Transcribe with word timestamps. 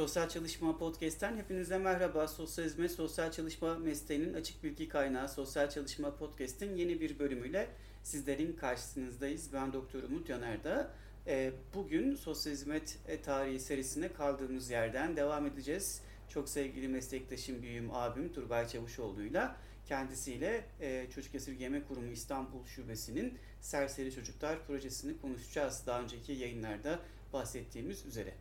Sosyal 0.00 0.28
Çalışma 0.28 0.78
Podcast'ten 0.78 1.36
hepinize 1.36 1.78
merhaba. 1.78 2.28
Sosyal 2.28 2.64
hizmet, 2.64 2.90
sosyal 2.90 3.32
çalışma 3.32 3.74
mesleğinin 3.74 4.34
açık 4.34 4.64
bilgi 4.64 4.88
kaynağı 4.88 5.28
Sosyal 5.28 5.70
Çalışma 5.70 6.16
Podcast'in 6.16 6.76
yeni 6.76 7.00
bir 7.00 7.18
bölümüyle 7.18 7.68
sizlerin 8.02 8.52
karşınızdayız. 8.52 9.52
Ben 9.52 9.72
Doktor 9.72 10.02
Umut 10.02 10.28
Yaner'da. 10.28 10.90
Ee, 11.26 11.52
bugün 11.74 12.14
sosyal 12.14 12.52
hizmet 12.52 12.98
tarihi 13.24 13.60
serisine 13.60 14.12
kaldığımız 14.12 14.70
yerden 14.70 15.16
devam 15.16 15.46
edeceğiz. 15.46 16.00
Çok 16.28 16.48
sevgili 16.48 16.88
meslektaşım, 16.88 17.62
büyüğüm, 17.62 17.94
abim 17.94 18.32
Turbay 18.32 18.68
Çavuşoğlu'yla 18.68 19.56
kendisiyle 19.86 20.64
e, 20.80 21.06
Çocuk 21.14 21.34
Esirgeme 21.34 21.82
Kurumu 21.84 22.12
İstanbul 22.12 22.66
Şubesi'nin 22.66 23.38
Serseri 23.60 24.14
Çocuklar 24.14 24.66
Projesini 24.66 25.20
konuşacağız. 25.20 25.82
Daha 25.86 26.00
önceki 26.00 26.32
yayınlarda 26.32 26.98
bahsettiğimiz 27.32 28.06
üzere. 28.06 28.34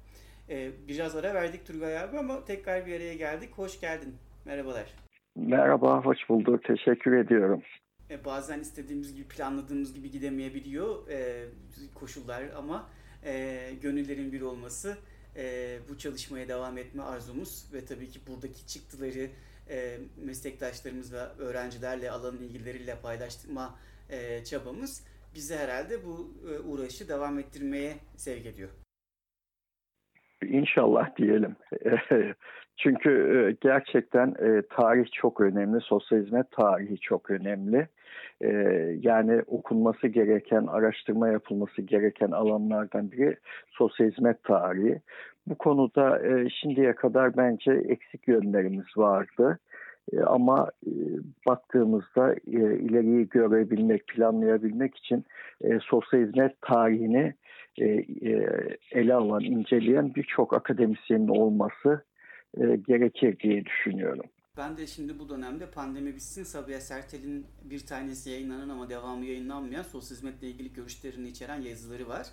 Ee, 0.50 0.72
biraz 0.88 1.16
ara 1.16 1.34
verdik 1.34 1.66
Turgay 1.66 2.00
abi 2.00 2.18
ama 2.18 2.46
tekrar 2.46 2.86
bir 2.86 2.96
araya 2.96 3.14
geldik. 3.14 3.50
Hoş 3.56 3.80
geldin. 3.80 4.16
Merhabalar. 4.46 4.94
Merhaba, 5.36 6.06
hoş 6.06 6.18
bulduk. 6.30 6.64
Teşekkür 6.64 7.18
ediyorum. 7.18 7.64
Ee, 8.10 8.26
bazen 8.26 8.60
istediğimiz 8.60 9.16
gibi, 9.16 9.28
planladığımız 9.28 9.94
gibi 9.94 10.12
gidemeyebiliyor 10.12 11.10
e, 11.10 11.46
koşullar 11.96 12.44
ama 12.58 12.90
e, 13.26 13.72
gönüllerin 13.82 14.32
bir 14.32 14.42
olması 14.42 14.98
e, 15.36 15.78
bu 15.90 15.98
çalışmaya 15.98 16.48
devam 16.48 16.78
etme 16.78 17.04
arzumuz 17.04 17.74
ve 17.74 17.86
tabii 17.86 18.10
ki 18.10 18.20
buradaki 18.28 18.68
çıktıları 18.68 19.30
e, 19.70 19.98
meslektaşlarımız 20.26 21.14
ve 21.14 21.20
öğrencilerle, 21.20 22.12
alanın 22.12 22.44
ilgileriyle 22.44 22.96
paylaştırma 23.02 23.80
e, 24.10 24.44
çabamız 24.44 25.04
bizi 25.36 25.56
herhalde 25.56 26.06
bu 26.06 26.34
e, 26.50 26.60
uğraşı 26.60 27.10
devam 27.10 27.40
ettirmeye 27.40 27.98
sevk 28.18 28.46
ediyor. 28.46 28.70
İnşallah 30.46 31.16
diyelim. 31.18 31.56
Çünkü 32.78 33.10
e, 33.10 33.58
gerçekten 33.62 34.28
e, 34.28 34.62
tarih 34.70 35.06
çok 35.12 35.42
önemli, 35.42 35.82
sosyal 35.82 36.20
hizmet 36.20 36.52
tarihi 36.52 37.00
çok 37.00 37.30
önemli. 37.32 37.88
E, 38.42 38.50
yani 39.02 39.42
okunması 39.48 40.08
gereken, 40.08 40.66
araştırma 40.68 41.28
yapılması 41.28 41.82
gereken 41.82 42.32
alanlardan 42.32 43.12
biri 43.12 43.38
sosyal 43.70 44.08
hizmet 44.08 44.44
tarihi. 44.44 45.02
Bu 45.48 45.56
konuda 45.56 46.22
şimdiye 46.50 46.96
kadar 46.96 47.38
bence 47.38 47.72
eksik 47.72 48.28
yönlerimiz 48.28 48.98
vardı. 48.98 49.60
Ama 50.26 50.70
baktığımızda 51.48 52.36
ileriyi 52.46 53.30
görebilmek, 53.30 54.08
planlayabilmek 54.08 54.96
için 54.96 55.26
sosyal 55.82 56.20
hizmet 56.20 56.62
tarihini 56.62 57.34
e, 57.78 57.86
e, 57.86 58.50
ele 58.92 59.14
alan, 59.14 59.44
inceleyen 59.44 60.16
birçok 60.16 60.54
akademisyenin 60.54 61.28
olması 61.28 62.04
e, 62.58 62.76
gerekir 62.76 63.40
diye 63.40 63.66
düşünüyorum. 63.66 64.26
Ben 64.58 64.78
de 64.78 64.88
şimdi 64.88 65.20
bu 65.20 65.30
dönemde 65.30 65.66
pandemi 65.72 66.16
bitsin 66.16 66.44
Sabiha 66.44 66.80
Sertel'in 66.80 67.46
bir 67.64 67.80
tanesi 67.80 68.30
yayınlanan 68.30 68.70
ama 68.70 68.90
devamı 68.90 69.26
yayınlanmayan 69.26 69.84
sosyal 69.84 70.18
hizmetle 70.18 70.48
ilgili 70.48 70.74
görüşlerini 70.74 71.28
içeren 71.28 71.62
yazıları 71.62 72.08
var. 72.08 72.28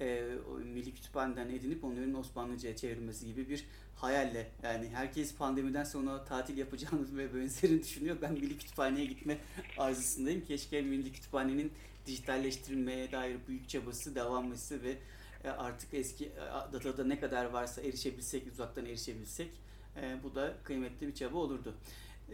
E, 0.00 0.22
Milli 0.64 0.94
Kütüphane'den 0.94 1.48
edinip 1.48 1.84
onların 1.84 2.14
Osmanlıca'ya 2.14 2.76
çevrilmesi 2.76 3.26
gibi 3.26 3.48
bir 3.48 3.64
hayalle 3.96 4.46
yani 4.62 4.88
herkes 4.88 5.36
pandemiden 5.36 5.84
sonra 5.84 6.24
tatil 6.24 6.58
yapacağını 6.58 7.16
ve 7.16 7.34
benzerini 7.34 7.82
düşünüyor. 7.82 8.16
Ben 8.22 8.32
Milli 8.32 8.58
Kütüphane'ye 8.58 9.06
gitme 9.06 9.38
arzusundayım. 9.78 10.44
Keşke 10.44 10.82
Milli 10.82 11.12
Kütüphane'nin 11.12 11.72
dijitalleştirilmeye 12.08 13.12
dair 13.12 13.36
büyük 13.48 13.68
çabası 13.68 14.10
etse 14.52 14.82
ve 14.82 14.96
e, 15.44 15.48
artık 15.48 15.94
eski 15.94 16.26
e, 16.26 16.72
datada 16.72 17.04
ne 17.04 17.20
kadar 17.20 17.44
varsa 17.44 17.82
erişebilsek, 17.82 18.52
uzaktan 18.52 18.86
erişebilsek 18.86 19.50
e, 19.96 20.16
bu 20.22 20.34
da 20.34 20.54
kıymetli 20.64 21.08
bir 21.08 21.14
çaba 21.14 21.38
olurdu. 21.38 21.74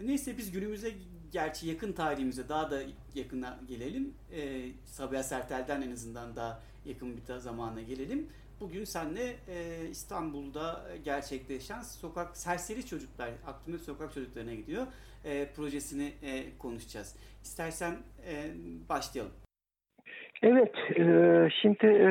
Neyse 0.02 0.38
biz 0.38 0.50
günümüze 0.50 0.92
gerçi 1.32 1.68
yakın 1.68 1.92
tarihimize 1.92 2.48
daha 2.48 2.70
da 2.70 2.82
yakına 3.14 3.60
gelelim. 3.68 4.14
E, 4.32 4.70
Sabiha 4.86 5.22
Sertel'den 5.22 5.82
en 5.82 5.92
azından 5.92 6.36
daha 6.36 6.60
yakın 6.86 7.16
bir 7.16 7.34
zamana 7.38 7.82
gelelim. 7.82 8.28
Bugün 8.60 8.84
senle 8.84 9.36
e, 9.48 9.88
İstanbul'da 9.90 10.88
gerçekleşen 11.04 11.82
sokak 11.82 12.36
serseri 12.36 12.86
çocuklar, 12.86 13.30
aklımda 13.46 13.78
sokak 13.78 14.14
çocuklarına 14.14 14.54
gidiyor 14.54 14.86
e, 15.24 15.52
projesini 15.56 16.12
e, 16.22 16.58
konuşacağız. 16.58 17.14
İstersen 17.44 17.98
e, 18.26 18.54
başlayalım. 18.88 19.43
Evet, 20.42 20.74
e, 20.96 21.04
şimdi 21.62 21.86
e, 21.86 22.10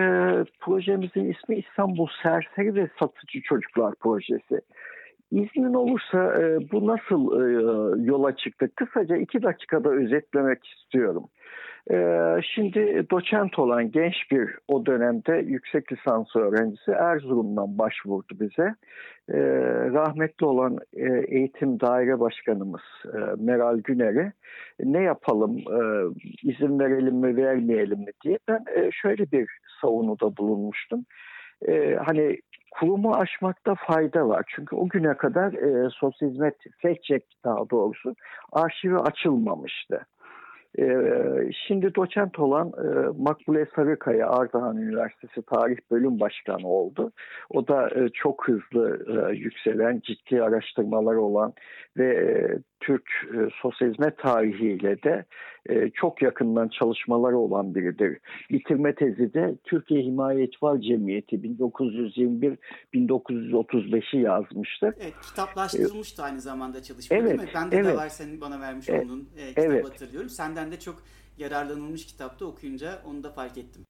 projemizin 0.59 1.31
ismi 1.31 1.55
İstanbul 1.55 2.07
Serseri 2.23 2.75
ve 2.75 2.89
Satıcı 2.99 3.41
Çocuklar 3.41 3.95
Projesi. 3.95 4.61
İznin 5.31 5.73
olursa 5.73 6.41
e, 6.41 6.71
bu 6.71 6.87
nasıl 6.87 7.41
e, 7.41 7.43
yola 8.11 8.35
çıktı? 8.35 8.69
Kısaca 8.75 9.17
iki 9.17 9.43
dakikada 9.43 9.89
özetlemek 9.89 10.65
istiyorum. 10.67 11.23
Ee, 11.91 12.39
şimdi 12.55 13.05
doçent 13.11 13.59
olan 13.59 13.91
genç 13.91 14.15
bir 14.31 14.49
o 14.67 14.85
dönemde 14.85 15.35
yüksek 15.35 15.91
lisans 15.91 16.35
öğrencisi 16.35 16.91
Erzurum'dan 16.91 17.77
başvurdu 17.77 18.33
bize. 18.39 18.75
Ee, 19.29 19.39
rahmetli 19.93 20.45
olan 20.45 20.77
e, 20.93 21.23
eğitim 21.27 21.79
daire 21.79 22.19
başkanımız 22.19 22.81
e, 23.05 23.17
Meral 23.37 23.77
Güner'e 23.77 24.33
ne 24.79 25.01
yapalım 25.01 25.57
e, 25.57 25.79
izin 26.43 26.79
verelim 26.79 27.15
mi 27.15 27.37
vermeyelim 27.37 27.99
mi 27.99 28.11
diye 28.23 28.37
ben 28.47 28.65
şöyle 28.91 29.31
bir 29.31 29.49
savunuda 29.81 30.37
bulunmuştum. 30.37 31.05
Hani 32.05 32.37
kurumu 32.71 33.15
aşmakta 33.15 33.75
fayda 33.75 34.27
var. 34.27 34.43
Çünkü 34.55 34.75
o 34.75 34.89
güne 34.89 35.17
kadar 35.17 35.53
e, 35.53 35.89
sosyal 35.89 36.29
hizmet, 36.29 36.55
FECCEK 36.81 37.23
daha 37.43 37.69
doğrusu 37.69 38.15
arşivi 38.51 38.97
açılmamıştı. 38.97 40.05
Ee, 40.79 41.51
şimdi 41.67 41.95
doçent 41.95 42.39
olan 42.39 42.67
e, 42.67 43.07
Makbule 43.17 43.67
Sarıkaya 43.75 44.29
Ardahan 44.29 44.77
Üniversitesi 44.77 45.41
Tarih 45.41 45.77
Bölüm 45.91 46.19
Başkanı 46.19 46.67
oldu. 46.67 47.11
O 47.49 47.67
da 47.67 47.89
e, 47.89 48.09
çok 48.09 48.47
hızlı 48.47 49.05
e, 49.07 49.35
yükselen, 49.35 50.01
ciddi 50.03 50.43
araştırmalar 50.43 51.15
olan 51.15 51.53
ve 51.97 52.59
Türk 52.85 53.03
sosyal 53.61 53.89
hizmet 53.89 54.17
tarihiyle 54.17 55.03
de 55.03 55.25
çok 55.93 56.21
yakından 56.21 56.67
çalışmaları 56.67 57.37
olan 57.37 57.75
biridir. 57.75 58.19
Bitirme 58.51 58.95
tezi 58.95 59.33
de 59.33 59.55
Türkiye 59.63 60.03
Himayet 60.03 60.63
Var 60.63 60.77
Cemiyeti 60.77 61.35
1921-1935'i 61.35 64.21
yazmıştır. 64.21 64.93
Evet, 64.99 65.13
kitaplaştırılmıştı 65.21 66.23
aynı 66.23 66.41
zamanda 66.41 66.83
çalışma 66.83 67.17
evet, 67.17 67.29
değil 67.29 67.41
mi? 67.41 67.47
Bende 67.55 67.75
evet. 67.75 67.93
de 67.93 67.97
var 67.97 68.09
senin 68.09 68.41
bana 68.41 68.61
vermiş 68.61 68.89
olduğun 68.89 69.29
e, 69.37 69.49
kitabı 69.49 69.65
evet. 69.65 69.85
hatırlıyorum. 69.85 70.29
Senden 70.29 70.71
de 70.71 70.79
çok 70.79 71.03
yararlanılmış 71.37 72.05
kitapta 72.05 72.45
okuyunca 72.45 73.01
onu 73.05 73.23
da 73.23 73.29
fark 73.29 73.57
ettim. 73.57 73.85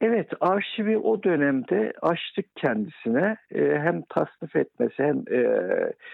Evet, 0.00 0.28
arşivi 0.40 0.98
o 0.98 1.22
dönemde 1.22 1.92
açtık 2.02 2.56
kendisine. 2.56 3.36
E, 3.54 3.78
hem 3.78 4.02
tasnif 4.02 4.56
etmesi 4.56 5.02
hem 5.02 5.24
e, 5.30 5.42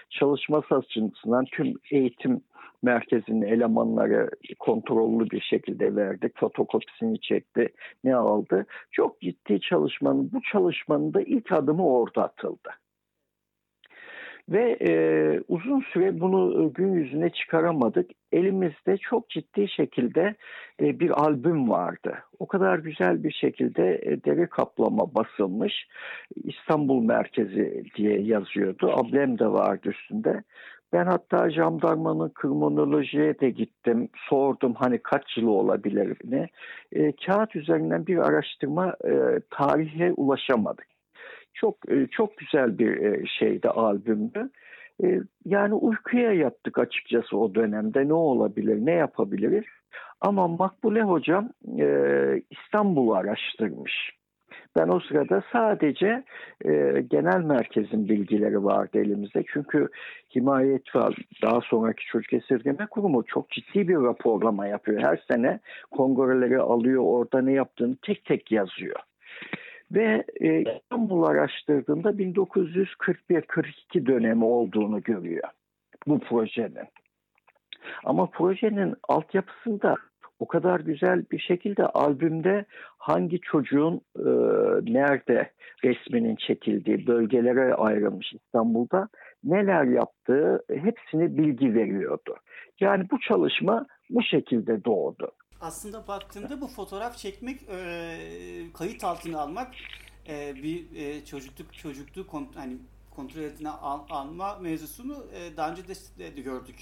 çalışması 0.09 0.75
açısından 0.75 1.45
tüm 1.45 1.73
eğitim 1.91 2.41
merkezinin 2.83 3.41
elemanları 3.41 4.29
kontrollü 4.59 5.29
bir 5.29 5.41
şekilde 5.41 5.95
verdik. 5.95 6.39
Fotokopisini 6.39 7.21
çekti, 7.21 7.69
ne 8.03 8.15
aldı. 8.15 8.65
Çok 8.91 9.21
ciddi 9.21 9.61
çalışmanın, 9.61 10.31
bu 10.33 10.41
çalışmanın 10.51 11.13
da 11.13 11.21
ilk 11.21 11.51
adımı 11.51 11.87
orada 11.87 12.23
atıldı. 12.23 12.69
Ve 14.49 14.77
e, 14.81 14.91
uzun 15.47 15.81
süre 15.81 16.19
bunu 16.19 16.65
e, 16.65 16.67
gün 16.67 16.93
yüzüne 16.93 17.29
çıkaramadık. 17.29 18.11
Elimizde 18.31 18.97
çok 18.97 19.29
ciddi 19.29 19.67
şekilde 19.69 20.35
e, 20.81 20.99
bir 20.99 21.09
albüm 21.09 21.69
vardı. 21.69 22.13
O 22.39 22.47
kadar 22.47 22.79
güzel 22.79 23.23
bir 23.23 23.31
şekilde 23.31 24.01
e, 24.03 24.23
deri 24.23 24.47
kaplama 24.47 25.15
basılmış. 25.15 25.87
İstanbul 26.35 27.03
merkezi 27.03 27.83
diye 27.95 28.21
yazıyordu. 28.21 28.91
Ablem 28.95 29.39
de 29.39 29.47
vardı 29.47 29.89
üstünde. 29.89 30.43
Ben 30.93 31.05
hatta 31.05 31.49
jandarmanın 31.49 32.29
kriminolojiye 32.29 33.39
de 33.39 33.49
gittim. 33.49 34.09
Sordum 34.29 34.73
hani 34.73 34.97
kaç 34.97 35.37
yılı 35.37 35.51
olabilir 35.51 36.17
ne. 36.23 36.47
E, 36.91 37.11
kağıt 37.11 37.55
üzerinden 37.55 38.07
bir 38.07 38.17
araştırma 38.17 38.95
e, 39.05 39.39
tarihe 39.49 40.13
ulaşamadık. 40.13 40.94
Çok 41.55 41.91
e, 41.91 42.07
çok 42.07 42.37
güzel 42.37 42.77
bir 42.77 43.01
e, 43.01 43.25
şeydi 43.39 43.69
albümdü. 43.69 44.49
E, 45.03 45.19
yani 45.45 45.73
uykuya 45.73 46.33
yattık 46.33 46.79
açıkçası 46.79 47.37
o 47.37 47.55
dönemde 47.55 48.07
ne 48.07 48.13
olabilir, 48.13 48.85
ne 48.85 48.93
yapabiliriz. 48.93 49.65
Ama 50.21 50.47
Makbule 50.47 51.01
hocam 51.01 51.49
İstanbul'u 52.49 53.15
araştırmış. 53.15 54.11
Ben 54.77 54.87
o 54.87 54.99
sırada 54.99 55.43
sadece 55.51 56.23
e, 56.65 57.03
genel 57.09 57.41
merkezin 57.41 58.09
bilgileri 58.09 58.63
vardı 58.63 58.99
elimizde. 58.99 59.43
Çünkü 59.53 59.87
himayet 60.35 60.95
var. 60.95 61.15
Daha 61.43 61.61
sonraki 61.61 62.05
çocuk 62.05 62.33
esirgeme 62.33 62.85
kurumu 62.85 63.23
çok 63.25 63.49
ciddi 63.49 63.87
bir 63.87 63.95
raporlama 63.95 64.67
yapıyor. 64.67 65.01
Her 65.01 65.23
sene 65.31 65.59
kongreleri 65.91 66.59
alıyor, 66.59 67.03
orada 67.05 67.41
ne 67.41 67.51
yaptığını 67.51 67.95
tek 68.01 68.25
tek 68.25 68.51
yazıyor. 68.51 68.99
Ve 69.95 70.23
e, 70.41 70.63
İstanbul 70.75 71.23
araştırdığında 71.23 72.09
1941-42 72.09 74.05
dönemi 74.05 74.45
olduğunu 74.45 75.01
görüyor 75.01 75.49
bu 76.07 76.19
projenin. 76.19 76.87
Ama 78.03 78.25
projenin 78.25 78.95
altyapısında 79.09 79.95
o 80.39 80.47
kadar 80.47 80.79
güzel 80.79 81.23
bir 81.31 81.39
şekilde 81.39 81.85
albümde 81.85 82.65
hangi 82.97 83.39
çocuğun 83.39 84.01
e, 84.19 84.29
nerede 84.93 85.51
resminin 85.83 86.35
çekildiği 86.35 87.07
bölgelere 87.07 87.73
ayrılmış 87.73 88.33
İstanbul'da 88.33 89.07
neler 89.43 89.83
yaptığı 89.83 90.63
hepsini 90.69 91.37
bilgi 91.37 91.75
veriyordu. 91.75 92.35
Yani 92.79 93.03
bu 93.11 93.19
çalışma 93.19 93.85
bu 94.09 94.23
şekilde 94.23 94.85
doğdu. 94.85 95.31
Aslında 95.65 96.07
baktığında 96.07 96.61
bu 96.61 96.67
fotoğraf 96.67 97.17
çekmek, 97.17 97.61
e, 97.69 98.17
kayıt 98.73 99.03
altına 99.03 99.39
almak 99.39 99.67
e, 100.29 100.55
bir 100.55 100.85
e, 100.95 101.25
çocukluk 101.25 101.73
çocukluğu 101.73 102.27
kont 102.27 102.55
hani 102.55 102.77
kontrol 103.15 103.43
altına 103.43 103.77
al, 103.77 103.99
alma 104.09 104.57
mevzusunu 104.59 105.25
e, 105.33 105.57
daha 105.57 105.71
önce 105.71 105.81
de, 105.87 106.35
de 106.37 106.41
gördük. 106.41 106.75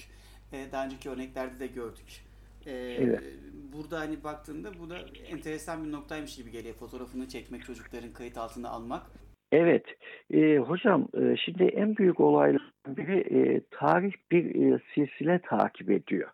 E, 0.52 0.72
daha 0.72 0.84
önceki 0.84 1.10
örneklerde 1.10 1.60
de 1.60 1.66
gördük. 1.66 2.24
E, 2.66 2.72
evet. 2.72 3.22
Burada 3.72 4.00
hani 4.00 4.24
baktığında 4.24 4.70
bu 4.80 4.90
da 4.90 4.98
enteresan 5.28 5.84
bir 5.84 5.92
noktaymış 5.92 6.36
gibi 6.36 6.50
geliyor. 6.50 6.74
Fotoğrafını 6.74 7.28
çekmek, 7.28 7.64
çocukların 7.64 8.12
kayıt 8.12 8.38
altına 8.38 8.68
almak. 8.68 9.02
Evet, 9.52 9.84
e, 10.34 10.58
hocam 10.58 11.08
e, 11.14 11.36
şimdi 11.36 11.64
en 11.64 11.96
büyük 11.96 12.20
olaylardan 12.20 12.96
biri 12.96 13.18
e, 13.18 13.60
tarih 13.70 14.12
bir 14.30 14.72
e, 14.72 14.78
silsile 14.94 15.40
takip 15.48 15.90
ediyor. 15.90 16.30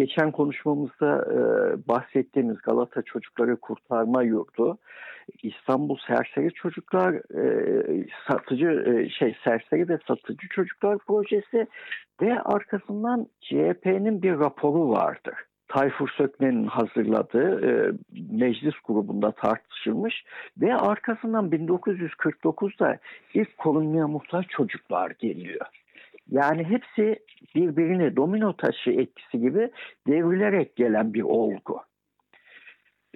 Geçen 0.00 0.32
konuşmamızda 0.32 1.26
e, 1.32 1.38
bahsettiğimiz 1.88 2.58
Galata 2.58 3.02
Çocukları 3.02 3.56
Kurtarma 3.56 4.22
Yurdu, 4.22 4.78
İstanbul 5.42 5.98
Serseri 6.06 6.52
Çocuklar 6.54 7.14
e, 7.14 8.06
satıcı 8.28 8.66
e, 8.66 9.08
şey 9.08 9.36
Serseri 9.44 9.88
ve 9.88 9.98
Satıcı 10.08 10.48
Çocuklar 10.48 10.98
Projesi 10.98 11.66
ve 12.22 12.42
arkasından 12.42 13.26
CHP'nin 13.40 14.22
bir 14.22 14.38
raporu 14.38 14.90
vardır. 14.90 15.34
Tayfur 15.68 16.08
Sökmen'in 16.08 16.66
hazırladığı 16.66 17.66
e, 17.68 17.92
meclis 18.30 18.74
grubunda 18.84 19.30
tartışılmış 19.32 20.24
ve 20.60 20.74
arkasından 20.76 21.50
1949'da 21.50 22.98
ilk 23.34 23.58
korunmaya 23.58 24.08
muhtaç 24.08 24.46
çocuklar 24.48 25.10
geliyor. 25.10 25.66
Yani 26.30 26.64
hepsi 26.64 27.16
birbirini 27.54 28.16
domino 28.16 28.56
taşı 28.56 28.90
etkisi 28.90 29.40
gibi 29.40 29.70
devrilerek 30.08 30.76
gelen 30.76 31.14
bir 31.14 31.22
olgu. 31.22 31.80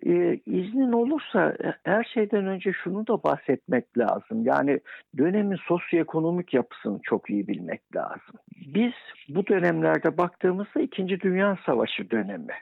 Ee, 0.06 0.40
iznin 0.46 0.92
olursa 0.92 1.56
her 1.84 2.04
şeyden 2.04 2.46
önce 2.46 2.72
şunu 2.72 3.06
da 3.06 3.22
bahsetmek 3.22 3.98
lazım. 3.98 4.44
Yani 4.44 4.80
dönemin 5.18 5.56
sosyoekonomik 5.56 6.54
yapısını 6.54 7.00
çok 7.02 7.30
iyi 7.30 7.48
bilmek 7.48 7.96
lazım. 7.96 8.34
Biz 8.56 8.92
bu 9.28 9.46
dönemlerde 9.46 10.18
baktığımızda 10.18 10.80
İkinci 10.80 11.20
Dünya 11.20 11.58
Savaşı 11.66 12.10
dönemi. 12.10 12.54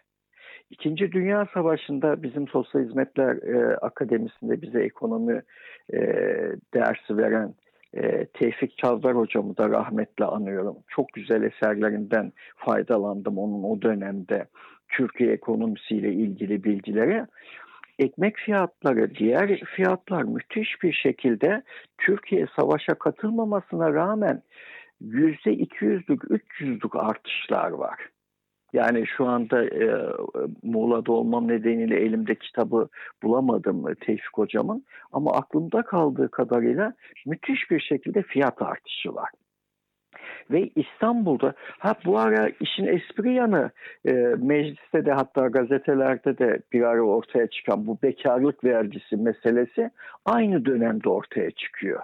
İkinci 0.71 1.13
Dünya 1.13 1.47
Savaşı'nda 1.55 2.23
bizim 2.23 2.49
Sosyal 2.49 2.83
Hizmetler 2.83 3.37
e, 3.37 3.77
Akademisi'nde 3.77 4.63
bize 4.63 4.83
ekonomi 4.83 5.43
e, 5.93 5.99
dersi 6.75 7.17
veren 7.17 7.55
e, 7.95 8.27
Tevfik 8.27 8.79
Çavdar 8.79 9.17
hocamı 9.17 9.57
da 9.57 9.69
rahmetle 9.69 10.25
anıyorum. 10.25 10.77
Çok 10.89 11.13
güzel 11.13 11.43
eserlerinden 11.43 12.33
faydalandım 12.57 13.39
onun 13.39 13.63
o 13.63 13.83
dönemde 13.83 14.47
Türkiye 14.89 15.33
ekonomisiyle 15.33 16.13
ilgili 16.13 16.65
bilgilere. 16.65 17.27
Ekmek 17.99 18.37
fiyatları, 18.37 19.15
diğer 19.15 19.61
fiyatlar 19.77 20.23
müthiş 20.23 20.83
bir 20.83 20.93
şekilde 20.93 21.63
Türkiye 21.99 22.47
savaşa 22.57 22.95
katılmamasına 22.95 23.95
rağmen 23.95 24.43
yüzde 25.01 25.51
200'lük, 25.51 26.41
300'lük 26.61 26.99
artışlar 26.99 27.71
var. 27.71 27.99
Yani 28.73 29.07
şu 29.07 29.27
anda 29.27 29.65
e, 29.65 30.13
Muğla'da 30.63 31.13
olmam 31.13 31.49
nedeniyle 31.49 32.01
elimde 32.01 32.35
kitabı 32.35 32.89
bulamadım 33.23 33.95
Tevfik 33.95 34.35
Hocam'ın. 34.35 34.85
Ama 35.13 35.33
aklımda 35.33 35.83
kaldığı 35.83 36.31
kadarıyla 36.31 36.93
müthiş 37.27 37.71
bir 37.71 37.81
şekilde 37.81 38.23
fiyat 38.23 38.63
artışı 38.63 39.15
var. 39.15 39.31
Ve 40.51 40.71
İstanbul'da 40.77 41.55
ha 41.79 41.95
bu 42.05 42.19
ara 42.19 42.49
işin 42.61 42.87
espri 42.87 43.35
yanı 43.35 43.71
e, 44.05 44.13
mecliste 44.39 45.07
de 45.07 45.13
hatta 45.13 45.47
gazetelerde 45.47 46.39
de 46.39 46.63
bir 46.73 46.83
ara 46.83 47.03
ortaya 47.03 47.47
çıkan 47.47 47.87
bu 47.87 47.99
bekarlık 48.03 48.65
vergisi 48.65 49.17
meselesi 49.17 49.91
aynı 50.25 50.65
dönemde 50.65 51.09
ortaya 51.09 51.51
çıkıyor. 51.51 52.03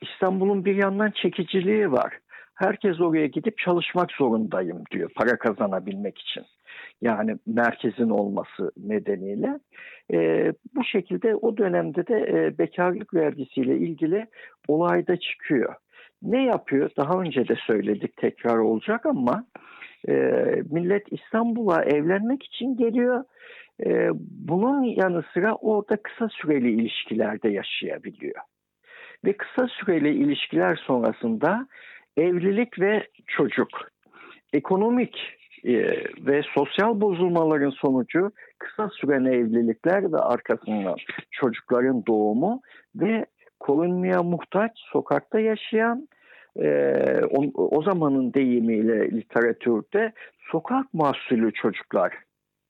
İstanbul'un 0.00 0.64
bir 0.64 0.74
yandan 0.74 1.10
çekiciliği 1.10 1.92
var 1.92 2.18
herkes 2.54 3.00
oraya 3.00 3.26
gidip 3.26 3.58
çalışmak 3.58 4.12
zorundayım 4.12 4.82
diyor 4.90 5.10
para 5.16 5.38
kazanabilmek 5.38 6.18
için. 6.18 6.44
Yani 7.00 7.36
merkezin 7.46 8.10
olması 8.10 8.72
nedeniyle. 8.76 9.58
E, 10.12 10.52
bu 10.74 10.84
şekilde 10.84 11.34
o 11.34 11.56
dönemde 11.56 12.06
de 12.06 12.18
e, 12.18 12.58
bekarlık 12.58 13.14
vergisiyle 13.14 13.76
ilgili 13.76 14.26
olayda 14.68 15.16
çıkıyor. 15.16 15.74
Ne 16.22 16.44
yapıyor? 16.44 16.90
Daha 16.96 17.20
önce 17.20 17.48
de 17.48 17.54
söyledik 17.66 18.16
tekrar 18.16 18.56
olacak 18.56 19.06
ama 19.06 19.44
e, 20.08 20.12
millet 20.70 21.12
İstanbul'a 21.12 21.84
evlenmek 21.84 22.42
için 22.42 22.76
geliyor. 22.76 23.24
E, 23.86 24.08
bunun 24.48 24.82
yanı 24.82 25.24
sıra 25.34 25.54
orada 25.54 25.96
kısa 25.96 26.28
süreli 26.28 26.70
ilişkilerde 26.70 27.48
yaşayabiliyor. 27.48 28.40
Ve 29.24 29.36
kısa 29.36 29.68
süreli 29.68 30.14
ilişkiler 30.14 30.76
sonrasında 30.86 31.66
evlilik 32.16 32.80
ve 32.80 33.08
çocuk. 33.26 33.68
Ekonomik 34.52 35.16
e, 35.64 35.74
ve 36.26 36.42
sosyal 36.54 37.00
bozulmaların 37.00 37.70
sonucu 37.70 38.32
kısa 38.58 38.88
süren 38.88 39.24
evlilikler 39.24 40.12
ve 40.12 40.16
arkasından 40.16 40.96
çocukların 41.30 42.06
doğumu 42.06 42.60
ve 42.96 43.26
korunmaya 43.60 44.22
muhtaç 44.22 44.70
sokakta 44.92 45.40
yaşayan 45.40 46.08
e, 46.56 46.66
o, 47.30 47.44
o 47.54 47.82
zamanın 47.82 48.34
deyimiyle 48.34 49.10
literatürde 49.10 50.12
sokak 50.50 50.94
mahsulü 50.94 51.52
çocuklar 51.52 52.12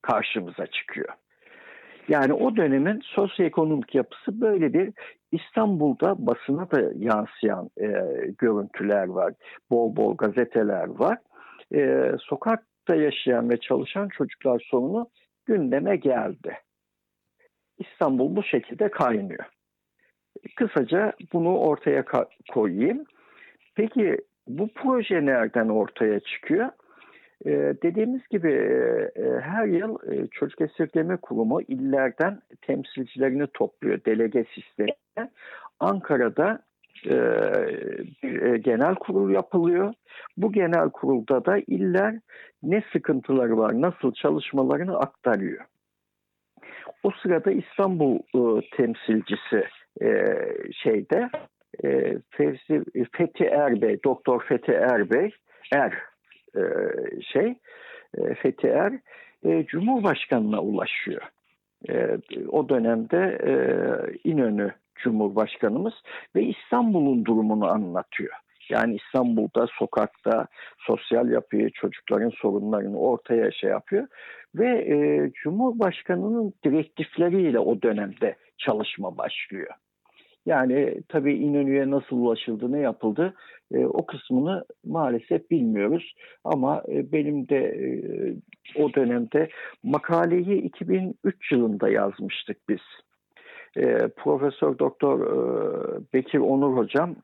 karşımıza 0.02 0.66
çıkıyor. 0.66 1.08
Yani 2.08 2.32
o 2.32 2.56
dönemin 2.56 3.00
sosyoekonomik 3.04 3.94
yapısı 3.94 4.40
böyle 4.40 4.72
bir 4.72 4.93
İstanbul'da 5.32 6.26
basına 6.26 6.70
da 6.70 6.81
yansıyan 6.96 7.70
e, 7.81 7.88
görüntüler 8.38 9.06
var. 9.06 9.34
Bol 9.70 9.96
bol 9.96 10.16
gazeteler 10.16 10.88
var. 10.88 11.19
E, 11.74 12.12
sokakta 12.20 12.94
yaşayan 12.94 13.50
ve 13.50 13.56
çalışan 13.56 14.08
çocuklar 14.08 14.67
sorunu 14.70 15.10
gündeme 15.46 15.96
geldi. 15.96 16.58
İstanbul 17.79 18.36
bu 18.36 18.43
şekilde 18.43 18.91
kaynıyor. 18.91 19.44
Kısaca 20.56 21.12
bunu 21.32 21.58
ortaya 21.58 22.05
koyayım. 22.53 23.05
Peki 23.74 24.19
bu 24.46 24.69
proje 24.74 25.26
nereden 25.26 25.69
ortaya 25.69 26.20
çıkıyor? 26.20 26.69
Ee, 27.46 27.75
dediğimiz 27.82 28.29
gibi 28.31 28.53
e, 28.53 29.22
e, 29.22 29.41
her 29.41 29.67
yıl 29.67 30.13
e, 30.13 30.27
Çocuk 30.27 30.61
Esirgeme 30.61 31.17
Kurumu 31.17 31.63
illerden 31.63 32.41
temsilcilerini 32.63 33.46
topluyor 33.46 34.05
delege 34.05 34.44
sistemine. 34.55 35.31
Ankara'da 35.81 36.63
e, 37.06 37.17
bir 38.22 38.43
e, 38.43 38.58
genel 38.58 38.94
kurul 38.94 39.31
yapılıyor. 39.31 39.94
Bu 40.37 40.53
genel 40.53 40.91
kurulda 40.91 41.44
da 41.44 41.58
iller 41.67 42.19
ne 42.63 42.82
sıkıntıları 42.93 43.58
var, 43.58 43.81
nasıl 43.81 44.13
çalışmalarını 44.13 44.99
aktarıyor. 44.99 45.65
O 47.03 47.11
sırada 47.22 47.51
İstanbul 47.51 48.19
e, 48.19 48.70
temsilcisi 48.77 49.65
e, 50.03 50.37
şeyde 50.72 51.31
e, 51.84 52.19
Fevzi, 52.31 52.84
Fethi 53.13 53.44
Erbey, 53.44 53.99
Doktor 54.05 54.44
Fethi 54.44 54.72
Erbey, 54.72 55.31
Er 55.72 56.11
e, 56.56 56.62
şey 57.22 57.54
e, 58.18 58.34
Fethi 58.34 58.66
Er 58.66 58.92
e, 59.44 59.66
Cumhurbaşkanı'na 59.66 60.60
ulaşıyor. 60.60 61.22
o 62.48 62.68
dönemde 62.68 63.38
İnönü 64.24 64.72
Cumhurbaşkanımız 64.94 65.94
ve 66.36 66.42
İstanbul'un 66.42 67.24
durumunu 67.24 67.68
anlatıyor. 67.68 68.34
Yani 68.70 68.96
İstanbul'da 68.96 69.66
sokakta 69.78 70.46
sosyal 70.78 71.30
yapıyı, 71.30 71.70
çocukların 71.70 72.30
sorunlarını 72.30 72.98
ortaya 72.98 73.50
şey 73.50 73.70
yapıyor. 73.70 74.06
Ve 74.54 74.68
e, 74.68 75.30
Cumhurbaşkanı'nın 75.42 76.52
direktifleriyle 76.64 77.58
o 77.58 77.82
dönemde 77.82 78.36
çalışma 78.58 79.18
başlıyor. 79.18 79.74
Yani 80.46 81.02
tabii 81.08 81.34
İnönü'ye 81.34 81.90
nasıl 81.90 82.16
ulaşıldı, 82.16 82.72
ne 82.72 82.78
yapıldı 82.78 83.34
e, 83.74 83.86
o 83.86 84.06
kısmını 84.06 84.64
maalesef 84.84 85.50
bilmiyoruz. 85.50 86.14
Ama 86.44 86.82
e, 86.88 87.12
benim 87.12 87.48
de 87.48 87.58
e, 87.58 87.84
o 88.82 88.94
dönemde 88.94 89.48
makaleyi 89.82 90.62
2003 90.62 91.52
yılında 91.52 91.88
yazmıştık 91.88 92.56
biz. 92.69 92.81
Profesör 94.17 94.79
Doktor 94.79 95.20
Bekir 96.14 96.38
Onur 96.38 96.76
hocam 96.76 97.17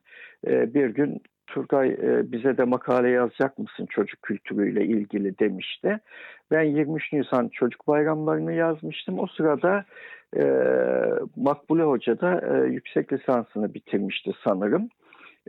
bir 0.47 0.89
gün 0.89 1.21
Turgay 1.47 1.97
bize 2.31 2.57
de 2.57 2.63
makale 2.63 3.09
yazacak 3.09 3.59
mısın 3.59 3.85
çocuk 3.89 4.21
kültürüyle 4.21 4.85
ilgili 4.85 5.39
demişti. 5.39 5.99
Ben 6.51 6.63
23 6.63 7.13
Nisan 7.13 7.47
çocuk 7.47 7.87
bayramlarını 7.87 8.53
yazmıştım. 8.53 9.19
O 9.19 9.27
sırada 9.27 9.85
Makbule 11.35 11.83
Hoca 11.83 12.21
da 12.21 12.65
yüksek 12.65 13.13
lisansını 13.13 13.73
bitirmişti 13.73 14.31
sanırım. 14.43 14.89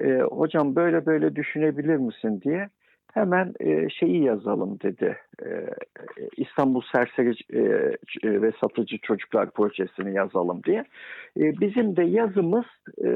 E, 0.01 0.21
hocam 0.21 0.77
böyle 0.77 1.07
böyle 1.07 1.37
düşünebilir 1.37 1.97
misin 1.97 2.41
diye 2.41 2.69
hemen 3.15 3.55
e, 3.61 3.89
şeyi 3.91 4.25
yazalım 4.25 4.81
dedi. 4.81 5.17
E, 5.43 5.49
İstanbul 6.37 6.83
Serseri 6.93 7.35
e, 7.53 8.43
ve 8.43 8.53
Satıcı 8.61 8.99
Çocuklar 8.99 9.51
Projesini 9.51 10.17
yazalım 10.17 10.63
diye. 10.65 10.85
E, 11.37 11.61
bizim 11.61 11.97
de 11.97 12.03
yazımız 12.03 12.67
e, 13.05 13.09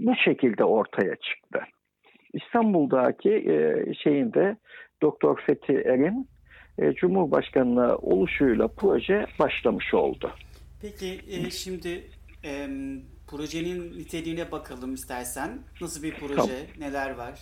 bu 0.00 0.14
şekilde 0.24 0.64
ortaya 0.64 1.16
çıktı. 1.16 1.60
İstanbul'daki 2.32 3.30
e, 3.30 3.84
şeyinde 3.94 4.56
Doktor 5.02 5.40
Fethi 5.46 5.72
Erin 5.72 6.28
e, 6.78 6.92
Cumhurbaşkanlığı 6.92 7.96
oluşuyla 7.96 8.68
proje 8.68 9.26
başlamış 9.38 9.94
oldu. 9.94 10.30
Peki 10.82 11.20
e, 11.30 11.50
şimdi 11.50 12.04
e, 12.44 12.68
projenin 13.30 13.98
niteliğine 13.98 14.52
bakalım 14.52 14.94
istersen. 14.94 15.58
Nasıl 15.80 16.02
bir 16.02 16.14
proje, 16.14 16.36
tamam. 16.36 16.50
neler 16.78 17.10
var? 17.10 17.40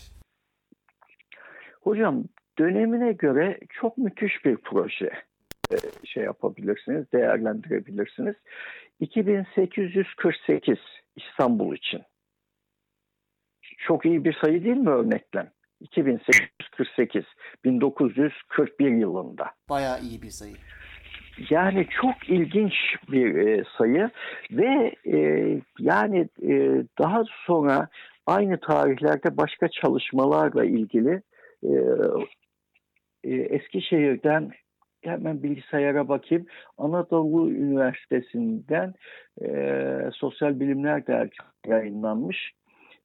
Hocam 1.81 2.25
dönemine 2.59 3.13
göre 3.13 3.61
çok 3.69 3.99
müthiş 3.99 4.45
bir 4.45 4.57
proje 4.57 5.11
e, 5.71 5.77
şey 6.07 6.25
yapabilirsiniz, 6.25 7.13
değerlendirebilirsiniz. 7.13 8.35
2848 9.01 10.79
İstanbul 11.17 11.77
için. 11.77 12.03
Çok 13.79 14.07
iyi 14.07 14.25
bir 14.25 14.39
sayı 14.45 14.65
değil 14.65 14.77
mi 14.77 14.91
örneklem? 14.91 15.51
2848, 15.81 17.25
1941 17.65 18.91
yılında. 18.91 19.51
Bayağı 19.69 20.01
iyi 20.01 20.23
bir 20.23 20.31
sayı. 20.31 20.55
Yani 21.51 21.87
çok 22.03 22.29
ilginç 22.29 22.75
bir 23.13 23.35
e, 23.35 23.65
sayı 23.79 24.11
ve 24.51 24.95
e, 25.07 25.19
yani 25.79 26.29
e, 26.43 26.83
daha 26.99 27.25
sonra 27.47 27.89
aynı 28.27 28.61
tarihlerde 28.61 29.37
başka 29.37 29.69
çalışmalarla 29.69 30.65
ilgili 30.65 31.23
e, 31.63 31.73
e, 33.25 33.35
Eskişehir'den 33.35 34.51
hemen 35.03 35.43
bilgisayara 35.43 36.09
bakayım. 36.09 36.47
Anadolu 36.79 37.51
Üniversitesi'nden 37.51 38.95
e, 39.43 40.11
Sosyal 40.13 40.61
Bilimler 40.61 41.07
Dergisi 41.07 41.43
yayınlanmış. 41.67 42.53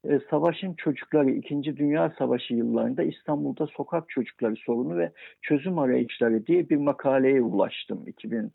E, 0.10 0.20
savaşın 0.30 0.74
çocukları 0.74 1.32
2. 1.32 1.78
Dünya 1.78 2.14
Savaşı 2.18 2.54
yıllarında 2.54 3.04
İstanbul'da 3.04 3.68
sokak 3.68 4.10
çocukları 4.10 4.56
sorunu 4.56 4.98
ve 4.98 5.12
çözüm 5.42 5.80
arayışları 5.80 6.48
diye 6.48 6.70
bir 6.70 6.78
makaleye 6.78 7.42
ulaştım 7.42 8.08
2000 8.08 8.52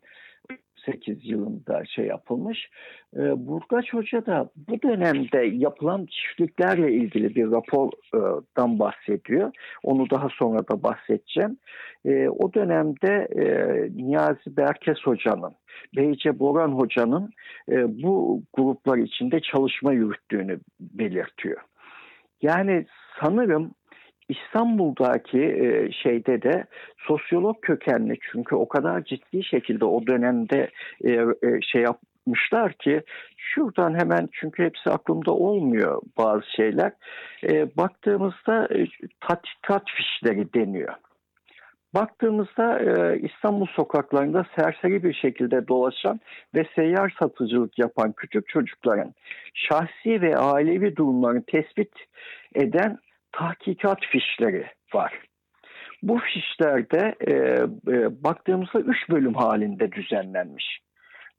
2008 0.87 1.29
yılında 1.29 1.85
şey 1.85 2.05
yapılmış. 2.05 2.69
E, 3.15 3.47
Burgaç 3.47 3.93
Hoca 3.93 4.25
da 4.25 4.49
bu 4.67 4.81
dönemde 4.81 5.45
yapılan 5.55 6.05
çiftliklerle 6.05 6.91
ilgili 6.91 7.35
bir 7.35 7.51
rapordan 7.51 8.79
bahsediyor. 8.79 9.51
Onu 9.83 10.09
daha 10.09 10.29
sonra 10.29 10.67
da 10.67 10.83
bahsedeceğim. 10.83 11.57
E, 12.05 12.29
o 12.29 12.53
dönemde 12.53 13.27
e, 13.35 13.45
Niyazi 13.95 14.57
Berkes 14.57 14.97
Hoca'nın, 15.03 15.53
Beyce 15.95 16.39
Boran 16.39 16.71
Hoca'nın 16.71 17.29
e, 17.71 18.03
bu 18.03 18.43
gruplar 18.53 18.97
içinde 18.97 19.39
çalışma 19.39 19.93
yürüttüğünü 19.93 20.59
belirtiyor. 20.79 21.61
Yani 22.41 22.85
sanırım 23.21 23.71
İstanbul'daki 24.29 25.41
e, 25.41 25.91
şeyde 25.91 26.41
de 26.41 26.65
sosyolog 26.97 27.61
kökenli 27.61 28.17
çünkü 28.31 28.55
o 28.55 28.67
kadar 28.67 29.03
ciddi 29.03 29.43
şekilde 29.43 29.85
o 29.85 30.07
dönemde 30.07 30.69
e, 31.03 31.11
e, 31.11 31.61
şey 31.61 31.81
yapmışlar 31.81 32.73
ki 32.73 33.01
şuradan 33.37 33.99
hemen 33.99 34.29
çünkü 34.31 34.63
hepsi 34.63 34.89
aklımda 34.89 35.31
olmuyor 35.31 36.01
bazı 36.17 36.51
şeyler. 36.55 36.91
Baktığımızda 37.77 38.67
e, 38.75 38.87
fişleri 39.95 40.53
deniyor. 40.53 40.93
Baktığımızda 41.93 42.79
İstanbul 43.15 43.65
sokaklarında 43.65 44.45
serseri 44.55 45.03
bir 45.03 45.13
şekilde 45.13 45.67
dolaşan 45.67 46.19
ve 46.55 46.65
seyyar 46.75 47.15
satıcılık 47.19 47.79
yapan 47.79 48.11
küçük 48.11 48.47
çocukların 48.47 49.13
şahsi 49.53 50.21
ve 50.21 50.37
ailevi 50.37 50.95
durumlarını 50.95 51.43
tespit 51.43 51.91
eden 52.55 52.97
tahkikat 53.37 53.99
fişleri 54.05 54.65
var. 54.93 55.13
Bu 56.03 56.19
fişlerde 56.19 57.15
e, 57.27 57.33
e, 57.93 58.23
baktığımızda 58.23 58.79
üç 58.79 59.09
bölüm 59.09 59.33
halinde 59.33 59.91
düzenlenmiş. 59.91 60.79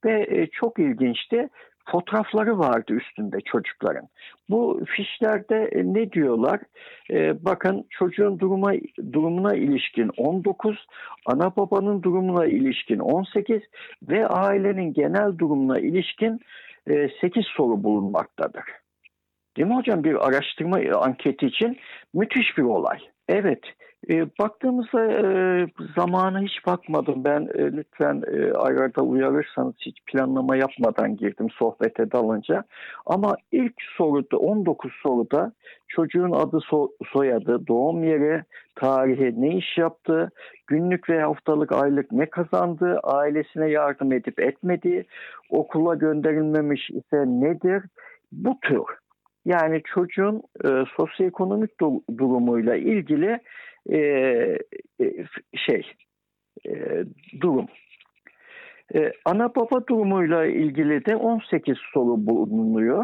Ve 0.05 0.27
e, 0.29 0.47
çok 0.47 0.79
ilginçti 0.79 1.49
fotoğrafları 1.91 2.59
vardı 2.59 2.93
üstünde 2.93 3.37
çocukların. 3.41 4.07
Bu 4.49 4.81
fişlerde 4.85 5.69
e, 5.71 5.93
ne 5.93 6.11
diyorlar? 6.11 6.59
E, 7.11 7.45
bakın 7.45 7.85
çocuğun 7.89 8.39
duruma, 8.39 8.73
durumuna 9.13 9.55
ilişkin 9.55 10.11
19, 10.17 10.87
ana 11.25 11.55
babanın 11.55 12.03
durumuna 12.03 12.45
ilişkin 12.45 12.99
18 12.99 13.61
ve 14.09 14.27
ailenin 14.27 14.93
genel 14.93 15.37
durumuna 15.37 15.79
ilişkin 15.79 16.39
e, 16.87 17.09
8 17.21 17.45
soru 17.45 17.83
bulunmaktadır. 17.83 18.63
Değil 19.59 19.69
mi 19.69 19.75
hocam? 19.75 20.03
Bir 20.03 20.27
araştırma 20.27 20.79
e, 20.79 20.91
anketi 20.91 21.45
için 21.45 21.77
müthiş 22.13 22.57
bir 22.57 22.63
olay. 22.63 22.99
Evet. 23.29 23.59
E, 24.09 24.25
baktığımızda 24.39 25.11
e, 25.11 25.21
zamana 25.95 26.41
hiç 26.41 26.65
bakmadım. 26.65 27.23
Ben 27.23 27.41
e, 27.41 27.71
lütfen 27.71 28.23
e, 28.27 28.51
arada 28.51 29.01
uyarırsanız 29.01 29.73
hiç 29.79 29.97
planlama 30.05 30.55
yapmadan 30.55 31.15
girdim 31.15 31.47
sohbete 31.49 32.11
dalınca. 32.11 32.63
Ama 33.05 33.35
ilk 33.51 33.73
soruda 33.97 34.37
19 34.37 34.91
soruda 35.03 35.51
çocuğun 35.87 36.31
adı 36.31 36.59
so 36.59 36.89
soyadı, 37.13 37.67
doğum 37.67 38.03
yeri, 38.03 38.43
tarihi, 38.75 39.41
ne 39.41 39.55
iş 39.55 39.77
yaptı, 39.77 40.31
günlük 40.67 41.09
ve 41.09 41.21
haftalık 41.21 41.71
aylık 41.71 42.11
ne 42.11 42.25
kazandı, 42.25 42.99
ailesine 43.03 43.69
yardım 43.69 44.13
edip 44.13 44.39
etmediği, 44.39 45.05
okula 45.49 45.95
gönderilmemiş 45.95 46.89
ise 46.89 47.25
nedir? 47.25 47.83
Bu 48.31 48.59
tür 48.61 48.83
yani 49.49 49.81
çocuğun 49.93 50.41
e, 50.65 50.69
sosyoekonomik 50.97 51.79
durumuyla 52.17 52.75
ilgili 52.75 53.39
e, 53.89 53.97
e, 55.01 55.25
şey 55.55 55.91
e, 56.67 57.03
durum. 57.41 57.65
E, 58.95 59.11
ana 59.25 59.55
baba 59.55 59.87
durumuyla 59.87 60.45
ilgili 60.45 61.05
de 61.05 61.15
18 61.15 61.77
soru 61.93 62.27
bulunuyor. 62.27 63.03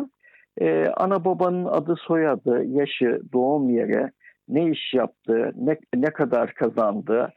E, 0.62 0.86
ana 0.98 1.26
babanın 1.26 1.66
adı, 1.66 1.96
soyadı, 1.96 2.66
yaşı, 2.66 3.22
doğum 3.34 3.70
yeri, 3.70 4.12
ne 4.48 4.70
iş 4.70 4.94
yaptı, 4.94 5.52
ne, 5.56 5.78
ne 5.96 6.10
kadar 6.10 6.54
kazandı, 6.54 7.34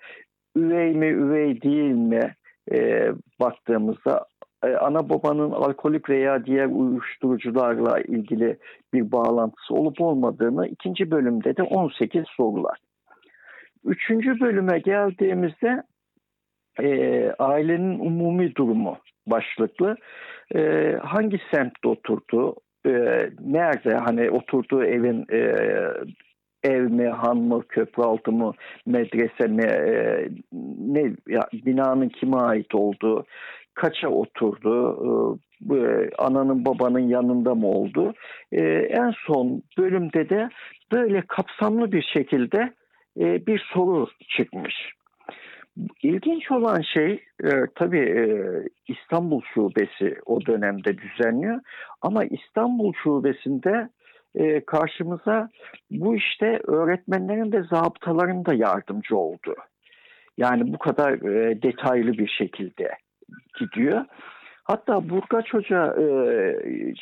üvey 0.56 0.92
mi, 0.92 1.06
üvey 1.06 1.62
değil 1.62 1.92
mi 1.92 2.34
e, 2.72 3.08
baktığımızda 3.40 4.26
e, 4.64 4.68
ana 4.76 5.08
babanın 5.08 5.50
alkolik 5.50 6.10
veya 6.10 6.44
diğer 6.44 6.66
uyuşturucularla 6.66 8.00
ilgili 8.00 8.58
bir 8.94 9.12
bağlantısı 9.12 9.74
olup 9.74 10.00
olmadığını 10.00 10.68
ikinci 10.68 11.10
bölümde 11.10 11.56
de 11.56 11.62
18 11.62 12.24
sorular. 12.36 12.78
Üçüncü 13.84 14.40
bölüme 14.40 14.78
geldiğimizde 14.78 15.82
e, 16.82 17.30
ailenin 17.38 17.98
umumi 17.98 18.54
durumu 18.54 18.98
başlıklı. 19.26 19.96
E, 20.54 20.92
hangi 21.02 21.40
semtte 21.50 21.88
oturdu, 21.88 22.56
e, 22.86 22.90
nerede 23.40 23.94
hani 23.94 24.30
oturduğu 24.30 24.84
evin 24.84 25.26
e, 25.32 25.38
ev 26.64 26.82
mi, 26.82 27.08
han 27.08 27.36
mı, 27.36 27.62
köprü 27.68 28.02
altı 28.02 28.32
mı, 28.32 28.52
medrese 28.86 29.46
mi, 29.46 29.64
e, 29.64 30.28
ne 30.78 31.00
ya, 31.28 31.48
binanın 31.52 32.08
kime 32.08 32.36
ait 32.36 32.74
olduğu, 32.74 33.24
kaça 33.78 34.08
oturdu, 34.08 35.38
e, 35.70 36.10
ananın 36.18 36.64
babanın 36.64 37.08
yanında 37.08 37.54
mı 37.54 37.66
oldu? 37.66 38.14
E, 38.52 38.62
en 38.72 39.14
son 39.26 39.62
bölümde 39.78 40.28
de 40.28 40.48
böyle 40.92 41.22
kapsamlı 41.28 41.92
bir 41.92 42.02
şekilde 42.02 42.72
e, 43.20 43.46
bir 43.46 43.66
soru 43.74 44.08
çıkmış. 44.36 44.74
İlginç 46.02 46.50
olan 46.50 46.80
şey 46.80 47.24
e, 47.44 47.50
tabii 47.74 48.28
İstanbul 48.88 49.40
Şubesi 49.54 50.16
o 50.26 50.46
dönemde 50.46 50.98
düzenliyor 50.98 51.60
ama 52.02 52.24
İstanbul 52.24 52.92
Şubesi'nde 53.02 53.88
karşımıza 54.66 55.48
bu 55.90 56.16
işte 56.16 56.60
öğretmenlerin 56.66 57.52
de 57.52 57.62
zabıtaların 57.62 58.44
da 58.44 58.54
yardımcı 58.54 59.16
oldu. 59.16 59.54
Yani 60.36 60.72
bu 60.72 60.78
kadar 60.78 61.20
detaylı 61.62 62.12
bir 62.12 62.28
şekilde 62.28 62.90
gidiyor. 63.58 64.04
Hatta 64.64 65.08
Burgaç 65.08 65.54
Hoca 65.54 65.94
e, 66.00 66.04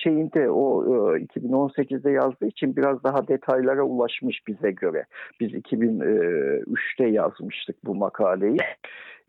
şeyinde 0.02 0.50
o 0.50 0.84
e, 0.84 1.20
2018'de 1.20 2.10
yazdığı 2.10 2.46
için 2.46 2.76
biraz 2.76 3.04
daha 3.04 3.28
detaylara 3.28 3.82
ulaşmış 3.82 4.46
bize 4.46 4.70
göre. 4.70 5.04
Biz 5.40 5.52
2003'te 5.52 7.06
yazmıştık 7.06 7.76
bu 7.84 7.94
makaleyi. 7.94 8.58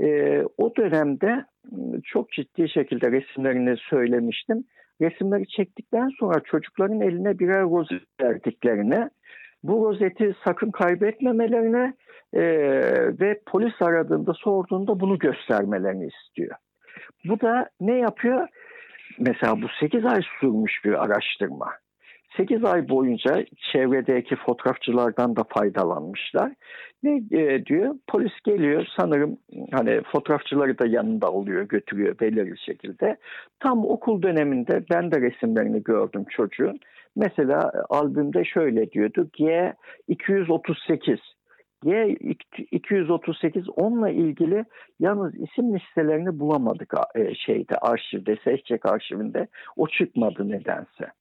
E, 0.02 0.44
o 0.58 0.76
dönemde 0.76 1.46
çok 2.04 2.32
ciddi 2.32 2.70
şekilde 2.70 3.12
resimlerini 3.12 3.78
söylemiştim. 3.78 4.64
Resimleri 5.02 5.48
çektikten 5.48 6.10
sonra 6.20 6.40
çocukların 6.40 7.02
eline 7.02 7.40
birer 7.40 7.62
rozet 7.62 8.02
verdiklerini, 8.22 9.10
bu 9.64 9.86
rozeti 9.86 10.36
sakın 10.46 10.72
kaybetmemelerine 10.72 11.94
e, 12.34 12.42
ve 13.20 13.42
polis 13.46 13.82
aradığında 13.82 14.34
sorduğunda 14.34 15.00
bunu 15.00 15.18
göstermelerini 15.20 16.08
istiyor. 16.08 16.56
Bu 17.28 17.42
da 17.42 17.70
ne 17.82 17.98
yapıyor? 17.98 18.48
Mesela 19.20 19.62
bu 19.62 19.66
8 19.80 20.06
ay 20.06 20.22
sürmüş 20.40 20.86
bir 20.86 21.04
araştırma. 21.04 21.74
8 22.38 22.64
ay 22.64 22.90
boyunca 22.90 23.46
çevredeki 23.72 24.36
fotoğrafçılardan 24.36 25.36
da 25.36 25.44
faydalanmışlar. 25.50 26.52
Ne 27.04 27.22
e, 27.32 27.66
diyor? 27.66 27.96
Polis 28.08 28.32
geliyor 28.46 28.88
sanırım 29.00 29.38
hani 29.72 30.02
fotoğrafçıları 30.12 30.80
da 30.80 30.88
yanında 30.88 31.32
oluyor, 31.32 31.68
götürüyor 31.68 32.20
belirli 32.20 32.60
şekilde. 32.60 33.18
Tam 33.60 33.86
okul 33.86 34.22
döneminde 34.22 34.86
ben 34.90 35.12
de 35.12 35.22
resimlerini 35.22 35.84
gördüm 35.84 36.26
çocuğun. 36.30 36.80
Mesela 37.16 37.72
e, 37.76 37.80
albümde 37.90 38.46
şöyle 38.46 38.92
diyordu. 38.92 39.30
G238 39.40 41.18
Y238 41.86 43.70
onunla 43.70 44.10
ilgili 44.10 44.66
yalnız 45.00 45.36
isim 45.36 45.76
listelerini 45.76 46.40
bulamadık 46.40 46.94
e, 47.16 47.36
şeyde 47.36 47.76
arşivde, 47.76 48.38
Seçcek 48.44 48.86
arşivinde. 48.86 49.48
O 49.76 49.88
çıkmadı 49.88 50.50
nedense. 50.50 51.12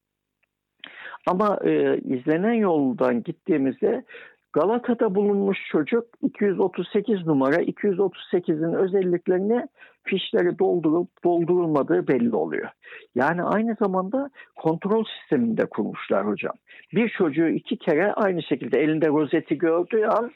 Ama 1.26 1.58
e, 1.64 1.98
izlenen 1.98 2.52
yoldan 2.52 3.22
gittiğimizde 3.22 4.04
Galata'da 4.52 5.14
bulunmuş 5.14 5.58
çocuk 5.72 6.04
238 6.22 7.26
numara 7.26 7.56
238'in 7.56 8.72
özelliklerini 8.72 9.66
fişleri 10.04 10.58
doldurup 10.58 11.24
doldurulmadığı 11.24 12.08
belli 12.08 12.36
oluyor. 12.36 12.68
Yani 13.14 13.42
aynı 13.42 13.76
zamanda 13.82 14.30
kontrol 14.56 15.04
sisteminde 15.04 15.66
kurmuşlar 15.66 16.26
hocam. 16.26 16.54
Bir 16.94 17.08
çocuğu 17.08 17.48
iki 17.48 17.76
kere 17.76 18.12
aynı 18.12 18.42
şekilde 18.42 18.78
elinde 18.78 19.08
rozeti 19.08 19.58
gördüğü 19.58 20.04
an 20.04 20.30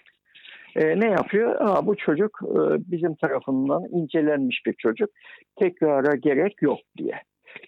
e, 0.76 1.00
ne 1.00 1.10
yapıyor? 1.10 1.56
Aa, 1.60 1.86
bu 1.86 1.96
çocuk 1.96 2.40
e, 2.42 2.60
bizim 2.92 3.14
tarafından 3.14 3.84
incelenmiş 3.90 4.66
bir 4.66 4.72
çocuk. 4.72 5.10
Tekrara 5.58 6.16
gerek 6.16 6.62
yok 6.62 6.78
diye. 6.98 7.22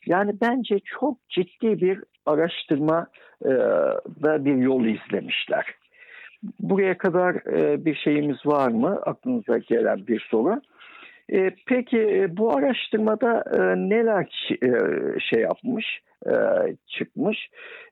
Yani 0.06 0.32
bence 0.40 0.78
çok 1.00 1.28
ciddi 1.28 1.80
bir 1.80 1.98
araştırma 2.26 3.06
e, 3.44 3.50
ve 4.24 4.44
bir 4.44 4.56
yol 4.56 4.84
izlemişler. 4.84 5.66
Buraya 6.60 6.98
kadar 6.98 7.34
e, 7.34 7.84
bir 7.84 7.94
şeyimiz 7.94 8.46
var 8.46 8.68
mı? 8.68 9.00
Aklınıza 9.06 9.58
gelen 9.58 10.06
bir 10.06 10.26
soru. 10.30 10.60
E, 11.32 11.50
peki 11.66 11.98
e, 11.98 12.36
bu 12.36 12.56
araştırmada 12.56 13.44
e, 13.56 13.60
neler 13.88 14.48
e, 14.62 14.70
şey 15.20 15.40
yapmış, 15.40 16.00
e, 16.26 16.32
çıkmış? 16.86 17.48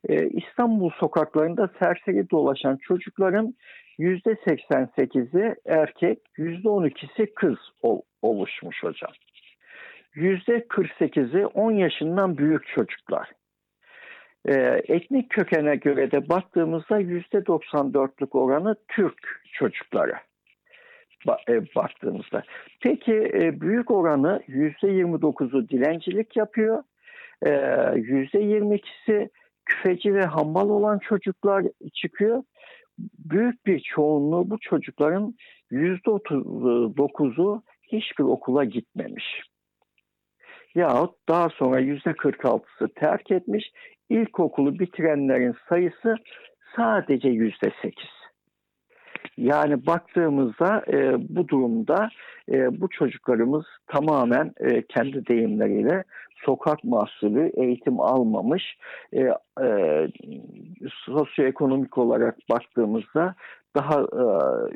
E, 0.09 0.27
İstanbul 0.27 0.89
sokaklarında 0.89 1.69
serseri 1.79 2.29
dolaşan 2.29 2.77
çocukların 2.77 3.53
%88'i 4.01 5.55
erkek, 5.65 6.19
%12'si 6.37 7.33
kız 7.33 7.57
ol, 7.81 8.01
oluşmuş 8.21 8.83
hocam. 8.83 9.11
%48'i 10.15 11.45
10 11.45 11.71
yaşından 11.71 12.37
büyük 12.37 12.67
çocuklar. 12.67 13.31
Ee, 14.45 14.81
etnik 14.87 15.29
kökene 15.29 15.75
göre 15.75 16.11
de 16.11 16.29
baktığımızda 16.29 17.01
%94'lük 17.01 18.37
oranı 18.37 18.75
Türk 18.87 19.41
çocukları 19.53 20.15
e, 21.49 21.75
baktığımızda. 21.75 22.43
Peki 22.81 23.31
e, 23.33 23.61
büyük 23.61 23.91
oranı 23.91 24.41
%29'u 24.47 25.69
dilencilik 25.69 26.37
yapıyor. 26.37 26.83
E, 27.45 27.49
%22'si 27.49 29.29
küfeci 29.65 30.15
ve 30.15 30.25
hambal 30.25 30.69
olan 30.69 30.99
çocuklar 30.99 31.63
çıkıyor 31.93 32.43
büyük 32.97 33.65
bir 33.65 33.79
çoğunluğu 33.79 34.49
bu 34.49 34.57
çocukların 34.59 35.35
%39'u 35.71 37.63
hiçbir 37.83 38.23
okula 38.23 38.63
gitmemiş. 38.63 39.41
Yahut 40.75 41.15
daha 41.29 41.49
sonra 41.49 41.81
%46'sı 41.81 42.87
terk 42.95 43.31
etmiş. 43.31 43.71
İlkokulu 44.09 44.79
bitirenlerin 44.79 45.55
sayısı 45.69 46.15
sadece 46.75 47.29
%8. 47.29 47.91
Yani 49.37 49.85
baktığımızda 49.85 50.83
e, 50.93 51.15
bu 51.35 51.47
durumda 51.47 52.09
e, 52.51 52.81
bu 52.81 52.89
çocuklarımız 52.89 53.65
tamamen 53.87 54.51
e, 54.59 54.81
kendi 54.81 55.25
deyimleriyle 55.27 56.03
sokak 56.45 56.83
mahsulü, 56.83 57.51
eğitim 57.53 57.99
almamış, 57.99 58.63
e, 59.13 59.19
e, 59.63 60.07
sosyoekonomik 61.05 61.97
olarak 61.97 62.37
baktığımızda 62.49 63.35
daha 63.75 64.01
e, 64.01 64.23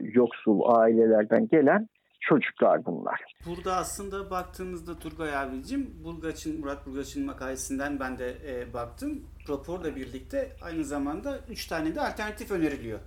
yoksul 0.02 0.62
ailelerden 0.66 1.48
gelen 1.48 1.90
çocuklar 2.20 2.86
bunlar. 2.86 3.22
Burada 3.46 3.76
aslında 3.76 4.32
baktığımızda 4.32 5.00
Turgay 5.00 5.38
abicim, 5.38 6.04
Burgaç'ın, 6.04 6.60
Murat 6.60 6.86
Burgaç'ın 6.86 7.26
makalesinden 7.26 8.00
ben 8.00 8.18
de 8.18 8.36
e, 8.48 8.74
baktım. 8.74 9.24
Raporla 9.50 9.96
birlikte 9.96 10.52
aynı 10.62 10.84
zamanda 10.84 11.40
üç 11.50 11.68
tane 11.68 11.96
de 11.96 12.02
alternatif 12.02 12.52
öneriliyor. 12.52 13.00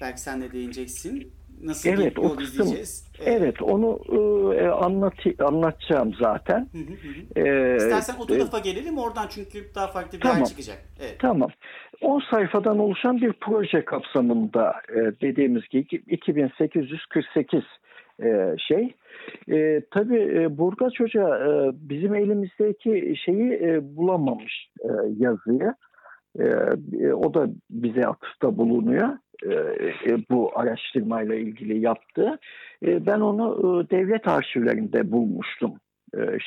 Belki 0.00 0.20
sen 0.20 0.42
de 0.42 0.52
değineceksin. 0.52 1.32
Nasıl 1.62 1.88
evet, 1.88 2.16
bir 2.16 2.22
yol 2.22 2.40
izleyeceğiz? 2.40 3.10
Evet. 3.18 3.40
evet, 3.40 3.62
onu 3.62 4.00
e, 4.54 4.68
anlat, 4.68 5.14
anlatacağım 5.38 6.14
zaten. 6.20 6.68
Hı 6.72 6.78
hı 6.78 6.82
hı. 6.82 7.46
Ee, 7.46 7.76
İstersen 7.76 8.14
o 8.20 8.26
tarafa 8.26 8.58
e, 8.58 8.60
gelelim 8.60 8.98
oradan 8.98 9.26
çünkü 9.30 9.74
daha 9.74 9.86
farklı 9.86 10.18
bir 10.18 10.22
tamam, 10.22 10.38
yer 10.38 10.46
çıkacak. 10.46 10.78
Evet. 11.00 11.16
Tamam. 11.18 11.50
10 12.00 12.22
sayfadan 12.30 12.78
oluşan 12.78 13.20
bir 13.20 13.32
proje 13.32 13.84
kapsamında 13.84 14.74
e, 14.88 15.20
dediğimiz 15.20 15.68
gibi 15.68 16.00
2848 16.06 17.62
e, 18.22 18.56
şey. 18.68 18.94
E, 19.52 19.80
tabii 19.90 20.20
e, 20.20 20.58
Burgaz 20.58 20.92
Hoca 20.98 21.22
e, 21.22 21.70
bizim 21.74 22.14
elimizdeki 22.14 23.14
şeyi 23.24 23.52
e, 23.52 23.96
bulamamış 23.96 24.68
e, 24.80 24.88
yazıyı. 25.18 25.74
E, 26.38 26.44
e, 27.00 27.12
o 27.12 27.34
da 27.34 27.46
bize 27.70 28.00
atıfta 28.00 28.56
bulunuyor. 28.56 29.08
E, 29.44 29.54
e, 30.10 30.18
bu 30.30 30.58
araştırmayla 30.58 31.34
ilgili 31.34 31.78
yaptı. 31.78 32.38
E, 32.86 33.06
ben 33.06 33.20
onu 33.20 33.86
devlet 33.90 34.28
arşivlerinde 34.28 35.12
bulmuştum 35.12 35.72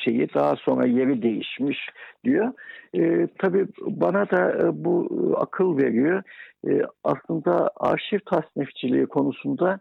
şeyi 0.04 0.34
daha 0.34 0.56
sonra 0.56 0.86
yeri 0.86 1.22
değişmiş 1.22 1.78
diyor. 2.24 2.52
E, 2.94 3.28
tabii 3.38 3.66
bana 3.80 4.30
da 4.30 4.70
bu 4.84 5.08
akıl 5.40 5.78
veriyor. 5.78 6.22
E, 6.68 6.82
aslında 7.04 7.70
arşiv 7.76 8.18
tasnifçiliği 8.26 9.06
konusunda 9.06 9.78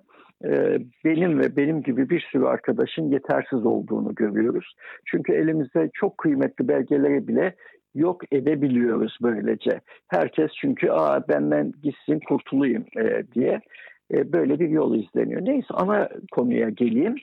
benim 1.05 1.39
ve 1.39 1.57
benim 1.57 1.83
gibi 1.83 2.09
bir 2.09 2.27
sürü 2.31 2.45
arkadaşın 2.45 3.11
yetersiz 3.11 3.65
olduğunu 3.65 4.15
görüyoruz. 4.15 4.75
Çünkü 5.05 5.33
elimizde 5.33 5.89
çok 5.93 6.17
kıymetli 6.17 6.67
belgeleri 6.67 7.27
bile 7.27 7.55
yok 7.97 8.21
edebiliyoruz 8.31 9.17
böylece. 9.21 9.81
Herkes 10.07 10.51
çünkü 10.61 10.89
Aa, 10.89 11.27
benden 11.27 11.73
gitsin 11.83 12.19
kurtulayım 12.19 12.85
e, 12.97 13.23
diye 13.35 13.61
e, 14.13 14.33
böyle 14.33 14.59
bir 14.59 14.69
yol 14.69 14.95
izleniyor. 14.95 15.41
Neyse 15.45 15.67
ana 15.73 16.09
konuya 16.31 16.69
geleyim. 16.69 17.15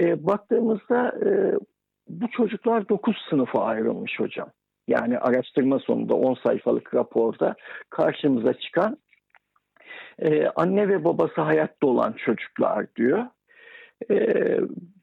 E, 0.00 0.26
baktığımızda 0.26 1.14
e, 1.26 1.30
bu 2.08 2.30
çocuklar 2.30 2.88
9 2.88 3.16
sınıfa 3.30 3.64
ayrılmış 3.64 4.20
hocam. 4.20 4.48
Yani 4.88 5.18
araştırma 5.18 5.78
sonunda 5.78 6.14
10 6.14 6.34
sayfalık 6.34 6.94
raporda 6.94 7.54
karşımıza 7.90 8.54
çıkan 8.54 8.98
e, 10.18 10.46
anne 10.46 10.88
ve 10.88 11.04
babası 11.04 11.40
hayatta 11.40 11.86
olan 11.86 12.12
çocuklar 12.12 12.86
diyor. 12.96 13.26
E, 14.10 14.16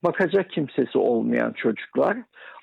bakacak 0.03 0.49
kimsesi 0.49 0.97
olmayan 0.97 1.51
çocuklar, 1.51 2.17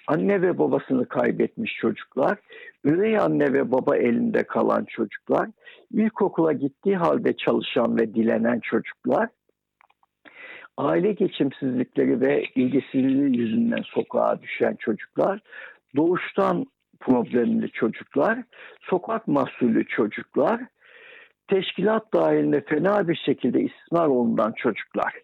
anne 0.09 0.43
ve 0.43 0.59
babasını 0.59 1.09
kaybetmiş 1.09 1.75
çocuklar, 1.75 2.39
üvey 2.85 3.19
anne 3.19 3.53
ve 3.53 3.73
baba 3.73 3.97
elinde 3.97 4.43
kalan 4.43 4.85
çocuklar, 4.85 5.49
ilkokula 5.91 6.53
gittiği 6.53 6.97
halde 6.97 7.37
çalışan 7.37 7.99
ve 7.99 8.15
dilenen 8.15 8.61
çocuklar, 8.61 9.29
aile 10.77 11.13
geçimsizlikleri 11.13 12.21
ve 12.21 12.45
ilgisizliği 12.55 13.39
yüzünden 13.39 13.83
sokağa 13.83 14.43
düşen 14.43 14.75
çocuklar, 14.75 15.41
doğuştan 15.97 16.67
problemli 17.01 17.71
çocuklar, 17.71 18.43
sokak 18.81 19.29
mahsulü 19.29 19.87
çocuklar, 19.87 20.61
teşkilat 21.49 22.15
dahilinde 22.15 22.61
fena 22.61 23.09
bir 23.09 23.17
şekilde 23.17 23.61
istismar 23.61 24.07
olunan 24.07 24.53
çocuklar. 24.53 25.15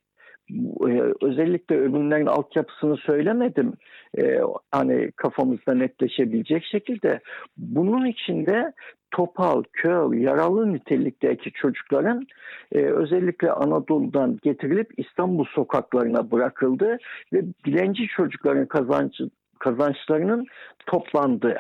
E, 0.88 1.02
özellikle 1.22 1.76
öbürlerin 1.76 2.26
altyapısını 2.26 2.96
söylemedim. 2.96 3.72
E, 4.18 4.40
hani 4.72 5.10
kafamızda 5.16 5.74
netleşebilecek 5.74 6.64
şekilde 6.64 7.20
bunun 7.56 8.06
içinde 8.06 8.72
topal, 9.10 9.62
kör, 9.72 10.12
yaralı 10.12 10.72
nitelikteki 10.72 11.52
çocukların 11.52 12.26
e, 12.72 12.78
özellikle 12.78 13.52
Anadolu'dan 13.52 14.38
getirilip 14.42 14.90
İstanbul 14.96 15.44
sokaklarına 15.44 16.30
bırakıldı 16.30 16.98
ve 17.32 17.42
dilenci 17.64 18.06
çocukların 18.06 18.66
kazancı, 18.66 19.30
kazançlarının 19.58 20.46
toplandığı. 20.86 21.58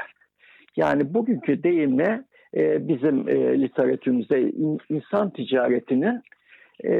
Yani 0.76 1.14
bugünkü 1.14 1.62
deyimle 1.62 2.24
e, 2.56 2.88
bizim 2.88 3.28
e, 3.28 3.60
literatürümüzde 3.60 4.40
in, 4.40 4.78
insan 4.88 5.30
ticaretinin 5.30 6.22
e, 6.84 6.92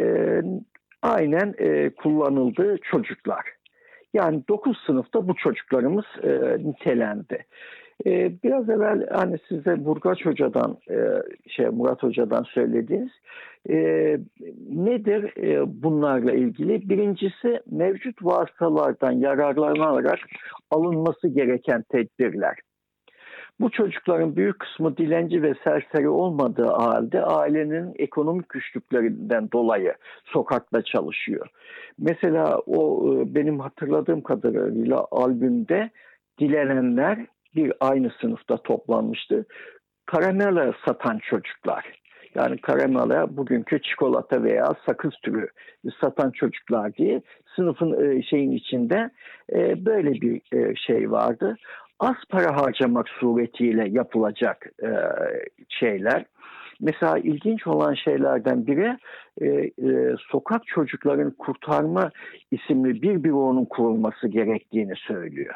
aynen 1.03 1.55
e, 1.59 1.91
kullanıldığı 1.91 2.77
çocuklar. 2.83 3.45
Yani 4.15 4.43
9 4.49 4.79
sınıfta 4.87 5.29
bu 5.29 5.35
çocuklarımız 5.35 6.05
e, 6.23 6.59
nitelendi. 6.69 7.45
E, 8.07 8.33
biraz 8.43 8.69
evvel 8.69 9.07
hani 9.13 9.37
size 9.49 9.85
Burgaç 9.85 10.27
Hoca'dan, 10.27 10.79
e, 10.91 10.97
şey 11.49 11.67
Murat 11.67 12.03
Hoca'dan 12.03 12.43
söylediğiniz 12.43 13.13
e, 13.71 13.77
nedir 14.71 15.43
e, 15.43 15.83
bunlarla 15.83 16.33
ilgili? 16.33 16.89
Birincisi 16.89 17.61
mevcut 17.71 18.25
vasıtalardan 18.25 19.13
yararlanarak 19.13 20.19
alınması 20.71 21.29
gereken 21.29 21.83
tedbirler. 21.83 22.59
Bu 23.61 23.71
çocukların 23.71 24.37
büyük 24.37 24.59
kısmı 24.61 24.97
dilenci 24.97 25.43
ve 25.43 25.55
serseri 25.65 26.09
olmadığı 26.09 26.67
halde 26.67 27.23
ailenin 27.23 27.95
ekonomik 27.99 28.49
güçlüklerinden 28.49 29.51
dolayı 29.53 29.95
sokakta 30.25 30.83
çalışıyor. 30.83 31.47
Mesela 31.99 32.59
o 32.67 33.05
e, 33.15 33.35
benim 33.35 33.61
hatırladığım 33.61 34.21
kadarıyla 34.21 35.07
albümde 35.11 35.91
dilenenler 36.41 37.27
bir 37.55 37.73
aynı 37.81 38.11
sınıfta 38.21 38.57
toplanmıştı. 38.57 39.47
Karamela 40.07 40.73
satan 40.87 41.19
çocuklar. 41.19 41.99
Yani 42.35 42.59
karamela 42.59 43.37
bugünkü 43.37 43.83
çikolata 43.83 44.43
veya 44.43 44.75
sakız 44.87 45.15
türü 45.23 45.49
satan 46.01 46.31
çocuklar 46.31 46.95
diye 46.95 47.23
sınıfın 47.57 48.11
e, 48.11 48.23
şeyin 48.23 48.53
içinde 48.53 49.11
e, 49.53 49.85
böyle 49.87 50.13
bir 50.13 50.41
şey 50.77 51.11
vardı 51.11 51.57
az 52.01 52.17
para 52.29 52.57
harcamak 52.57 53.09
suretiyle 53.09 53.89
yapılacak 53.89 54.67
e, 54.83 54.91
şeyler. 55.69 56.25
Mesela 56.81 57.19
ilginç 57.19 57.67
olan 57.67 57.95
şeylerden 57.95 58.67
biri 58.67 58.99
e, 59.41 59.47
e, 59.47 60.17
sokak 60.31 60.67
çocukların 60.67 61.31
kurtarma 61.31 62.11
isimli 62.51 63.03
bir 63.03 63.25
büronun 63.25 63.65
kurulması 63.65 64.29
gerektiğini 64.29 64.95
söylüyor. 64.97 65.55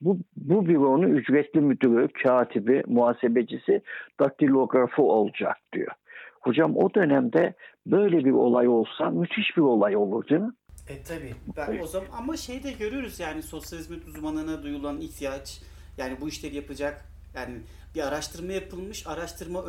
Bu, 0.00 0.18
bu 0.36 0.66
büronun 0.66 1.10
ücretli 1.10 1.60
müdürü, 1.60 2.08
katibi, 2.08 2.82
muhasebecisi, 2.86 3.82
daktilografı 4.20 5.02
olacak 5.02 5.56
diyor. 5.72 5.92
Hocam 6.40 6.76
o 6.76 6.94
dönemde 6.94 7.54
böyle 7.86 8.24
bir 8.24 8.32
olay 8.32 8.68
olsa 8.68 9.10
müthiş 9.10 9.56
bir 9.56 9.62
olay 9.62 9.96
olur 9.96 10.28
değil 10.28 10.40
mi? 10.40 10.52
E 10.92 11.02
tabi. 11.02 11.34
Ben 11.56 11.78
o 11.78 11.86
zaman 11.86 12.08
ama 12.12 12.36
şey 12.36 12.62
de 12.62 12.72
görüyoruz 12.72 13.20
yani 13.20 13.42
sosyal 13.42 13.78
hizmet 13.78 14.06
uzmanına 14.06 14.62
duyulan 14.62 15.00
ihtiyaç 15.00 15.60
yani 15.98 16.20
bu 16.20 16.28
işleri 16.28 16.56
yapacak 16.56 17.04
yani 17.34 17.60
bir 17.94 18.08
araştırma 18.08 18.52
yapılmış, 18.52 19.06
araştırma 19.06 19.68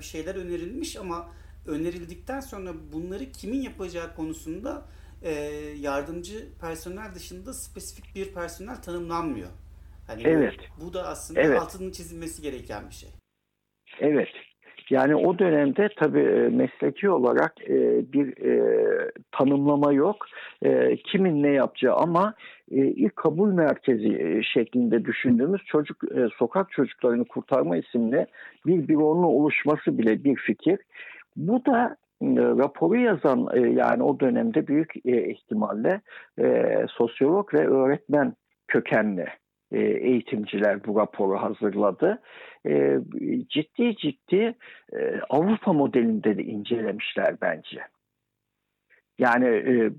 bir 0.00 0.04
şeyler 0.04 0.34
önerilmiş 0.34 0.96
ama 0.96 1.28
önerildikten 1.66 2.40
sonra 2.40 2.72
bunları 2.92 3.32
kimin 3.32 3.62
yapacağı 3.62 4.16
konusunda 4.16 4.86
e, 5.22 5.32
yardımcı 5.80 6.48
personel 6.60 7.14
dışında 7.14 7.54
spesifik 7.54 8.14
bir 8.14 8.34
personel 8.34 8.82
tanımlanmıyor. 8.82 9.50
Hani 10.06 10.22
evet. 10.22 10.54
Bu, 10.80 10.84
bu 10.86 10.94
da 10.94 11.08
aslında 11.08 11.40
evet. 11.40 11.60
altının 11.60 11.90
çizilmesi 11.90 12.42
gereken 12.42 12.88
bir 12.88 12.94
şey. 12.94 13.10
Evet. 14.00 14.28
Yani 14.90 15.16
o 15.16 15.38
dönemde 15.38 15.88
tabii 15.96 16.20
e, 16.20 16.48
mesleki 16.48 17.10
olarak 17.10 17.54
e, 17.68 18.02
bir 18.12 18.44
e, 18.44 19.10
tanımlama 19.32 19.92
yok. 19.92 20.26
Kimin 21.04 21.42
ne 21.42 21.48
yapacağı 21.48 21.96
ama 21.96 22.34
ilk 22.70 23.16
kabul 23.16 23.52
merkezi 23.52 24.40
şeklinde 24.54 25.04
düşündüğümüz 25.04 25.62
çocuk 25.64 25.96
sokak 26.38 26.70
çocuklarını 26.70 27.24
kurtarma 27.24 27.76
isimli 27.76 28.26
bir 28.66 28.88
büronun 28.88 29.22
oluşması 29.22 29.98
bile 29.98 30.24
bir 30.24 30.36
fikir. 30.36 30.78
Bu 31.36 31.66
da 31.66 31.96
raporu 32.32 32.96
yazan 32.96 33.48
yani 33.76 34.02
o 34.02 34.20
dönemde 34.20 34.66
büyük 34.66 34.96
ihtimalle 35.06 36.00
sosyolog 36.88 37.54
ve 37.54 37.68
öğretmen 37.68 38.34
kökenli 38.68 39.26
eğitimciler 39.78 40.84
bu 40.84 41.00
raporu 41.00 41.36
hazırladı. 41.36 42.22
E, 42.66 42.98
ciddi 43.48 43.96
ciddi 43.96 44.54
e, 44.92 45.20
Avrupa 45.30 45.72
modelinde 45.72 46.38
de 46.38 46.42
incelemişler 46.42 47.36
bence. 47.42 47.80
Yani 49.18 49.46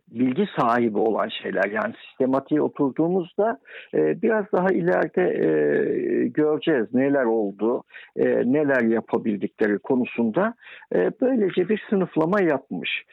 bilgi 0.07 0.47
sahibi 0.57 0.97
olan 0.97 1.29
şeyler 1.29 1.65
yani 1.71 1.93
sistematiğe 2.07 2.61
oturduğumuzda 2.61 3.59
biraz 3.93 4.45
daha 4.51 4.67
ileride 4.67 5.23
göreceğiz 6.27 6.93
neler 6.93 7.23
oldu, 7.23 7.83
neler 8.45 8.81
yapabildikleri 8.81 9.79
konusunda 9.79 10.53
böylece 11.21 11.69
bir 11.69 11.83
sınıflama 11.89 12.41
yapmış. 12.41 13.05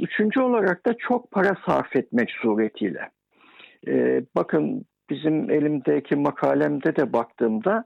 üçüncü 0.00 0.40
olarak 0.40 0.86
da 0.86 0.94
çok 0.98 1.30
para 1.30 1.56
sarf 1.66 1.96
etmek 1.96 2.30
suretiyle. 2.30 3.10
bakın 4.36 4.84
bizim 5.10 5.50
elimdeki 5.50 6.16
makalemde 6.16 6.96
de 6.96 7.12
baktığımda 7.12 7.84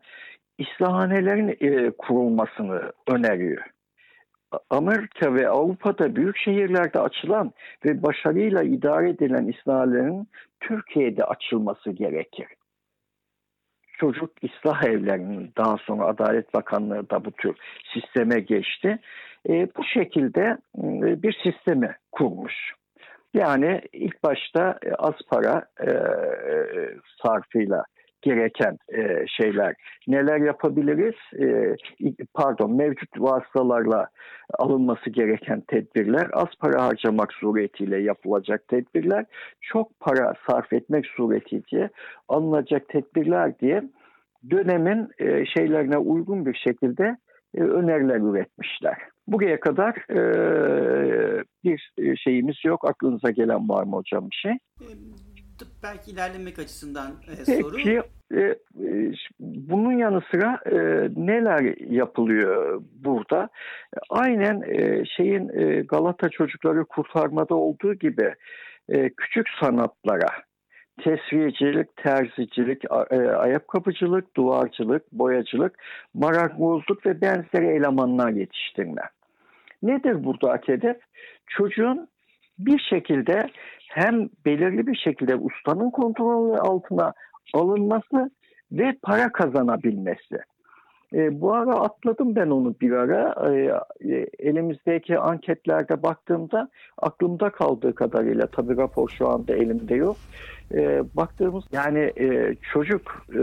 islahanelerin 0.59 1.57
e, 1.61 1.91
kurulmasını 1.91 2.93
öneriyor. 3.07 3.63
Amerika 4.71 5.35
ve 5.35 5.49
Avrupa'da 5.49 6.17
büyük 6.17 6.37
şehirlerde 6.37 7.01
açılan 7.01 7.53
ve 7.85 8.03
başarıyla 8.03 8.63
idare 8.63 9.11
edilen 9.11 9.47
islahanelerin 9.47 10.29
Türkiye'de 10.61 11.25
açılması 11.25 11.91
gerekir. 11.91 12.47
Çocuk 13.99 14.31
ıslah 14.45 14.85
evlerinin 14.85 15.53
daha 15.57 15.77
sonra 15.77 16.05
Adalet 16.05 16.55
Bakanlığı 16.55 17.11
da 17.11 17.25
bu 17.25 17.31
tür 17.31 17.57
sisteme 17.95 18.41
geçti. 18.41 18.99
E, 19.49 19.69
bu 19.77 19.85
şekilde 19.85 20.59
e, 20.79 21.23
bir 21.23 21.41
sistemi 21.43 21.97
kurmuş. 22.13 22.55
Yani 23.35 23.81
ilk 23.93 24.23
başta 24.23 24.79
e, 24.87 24.93
az 24.95 25.15
para 25.31 25.65
e, 25.81 25.91
sarfıyla 27.23 27.85
gereken 28.23 28.79
e, 28.89 29.27
şeyler. 29.27 29.75
Neler 30.09 30.41
yapabiliriz? 30.41 31.15
E, 31.39 31.77
pardon, 32.35 32.77
mevcut 32.77 33.21
vasıtalarla 33.21 34.09
alınması 34.59 35.11
gereken 35.11 35.61
tedbirler, 35.61 36.29
az 36.33 36.49
para 36.61 36.85
harcamak 36.85 37.33
suretiyle 37.33 37.99
yapılacak 37.99 38.69
tedbirler, 38.69 39.25
çok 39.61 40.01
para 40.01 40.35
sarf 40.51 40.73
etmek 40.73 41.07
suretiyle 41.07 41.91
alınacak 42.29 42.89
tedbirler 42.89 43.59
diye 43.59 43.83
dönemin 44.51 45.09
e, 45.19 45.47
şeylerine 45.47 45.99
uygun 45.99 46.47
bir 46.47 46.55
şekilde 46.55 47.17
e, 47.55 47.61
öneriler 47.61 48.21
üretmişler. 48.31 48.97
Bugüne 49.31 49.61
kadar 49.61 49.95
e, 50.11 51.45
bir 51.65 51.93
şeyimiz 52.17 52.57
yok. 52.65 52.89
Aklınıza 52.89 53.31
gelen 53.31 53.69
var 53.69 53.85
mı 53.85 53.97
hocam 53.97 54.31
bir 54.31 54.37
şey? 54.37 54.53
Belki 55.83 56.11
ilerlemek 56.11 56.59
açısından 56.59 57.13
e, 57.31 57.63
soru. 57.63 57.77
Peki, 57.77 58.03
e, 58.35 58.55
bunun 59.41 59.93
yanı 59.93 60.23
sıra 60.31 60.61
e, 60.67 60.77
neler 61.17 61.91
yapılıyor 61.91 62.83
burada? 63.05 63.49
Aynen 64.11 64.63
e, 64.63 65.05
şeyin 65.17 65.49
e, 65.49 65.81
Galata 65.81 66.29
çocukları 66.29 66.85
kurtarmada 66.85 67.55
olduğu 67.55 67.95
gibi 67.95 68.35
e, 68.89 69.11
küçük 69.11 69.47
sanatlara 69.61 70.29
tesviyecilik, 71.03 71.97
terzicilik, 71.97 72.83
ayakkabıcılık, 73.39 74.37
duvarcılık, 74.37 75.13
boyacılık, 75.13 75.79
marangozluk 76.15 77.07
ve 77.07 77.21
benzeri 77.21 77.67
elemanlar 77.67 78.31
yetiştirme. 78.31 79.03
Nedir 79.83 80.25
buradaki 80.25 80.73
hedef? 80.73 80.97
Çocuğun 81.47 82.09
bir 82.59 82.79
şekilde 82.79 83.47
hem 83.89 84.29
belirli 84.47 84.87
bir 84.87 84.97
şekilde 84.97 85.37
ustanın 85.37 85.91
kontrolü 85.91 86.59
altına 86.59 87.13
alınması 87.55 88.31
ve 88.73 88.97
para 89.03 89.33
kazanabilmesi. 89.33 90.39
E, 91.15 91.41
bu 91.41 91.55
ara 91.55 91.75
atladım 91.75 92.37
ben 92.37 92.51
onu 92.51 92.75
bir 92.81 92.93
ara. 92.93 93.51
E, 93.51 93.71
e, 94.13 94.27
elimizdeki 94.39 95.19
anketlerde 95.19 96.03
baktığımda 96.03 96.69
aklımda 96.99 97.51
kaldığı 97.51 97.95
kadarıyla 97.95 98.47
tabii 98.47 98.77
rapor 98.77 99.09
şu 99.09 99.29
anda 99.29 99.55
elimde 99.55 99.95
yok. 99.95 100.17
E, 100.75 101.03
baktığımız 101.17 101.65
yani 101.73 102.13
e, 102.17 102.55
çocuk 102.73 103.27
e, 103.35 103.43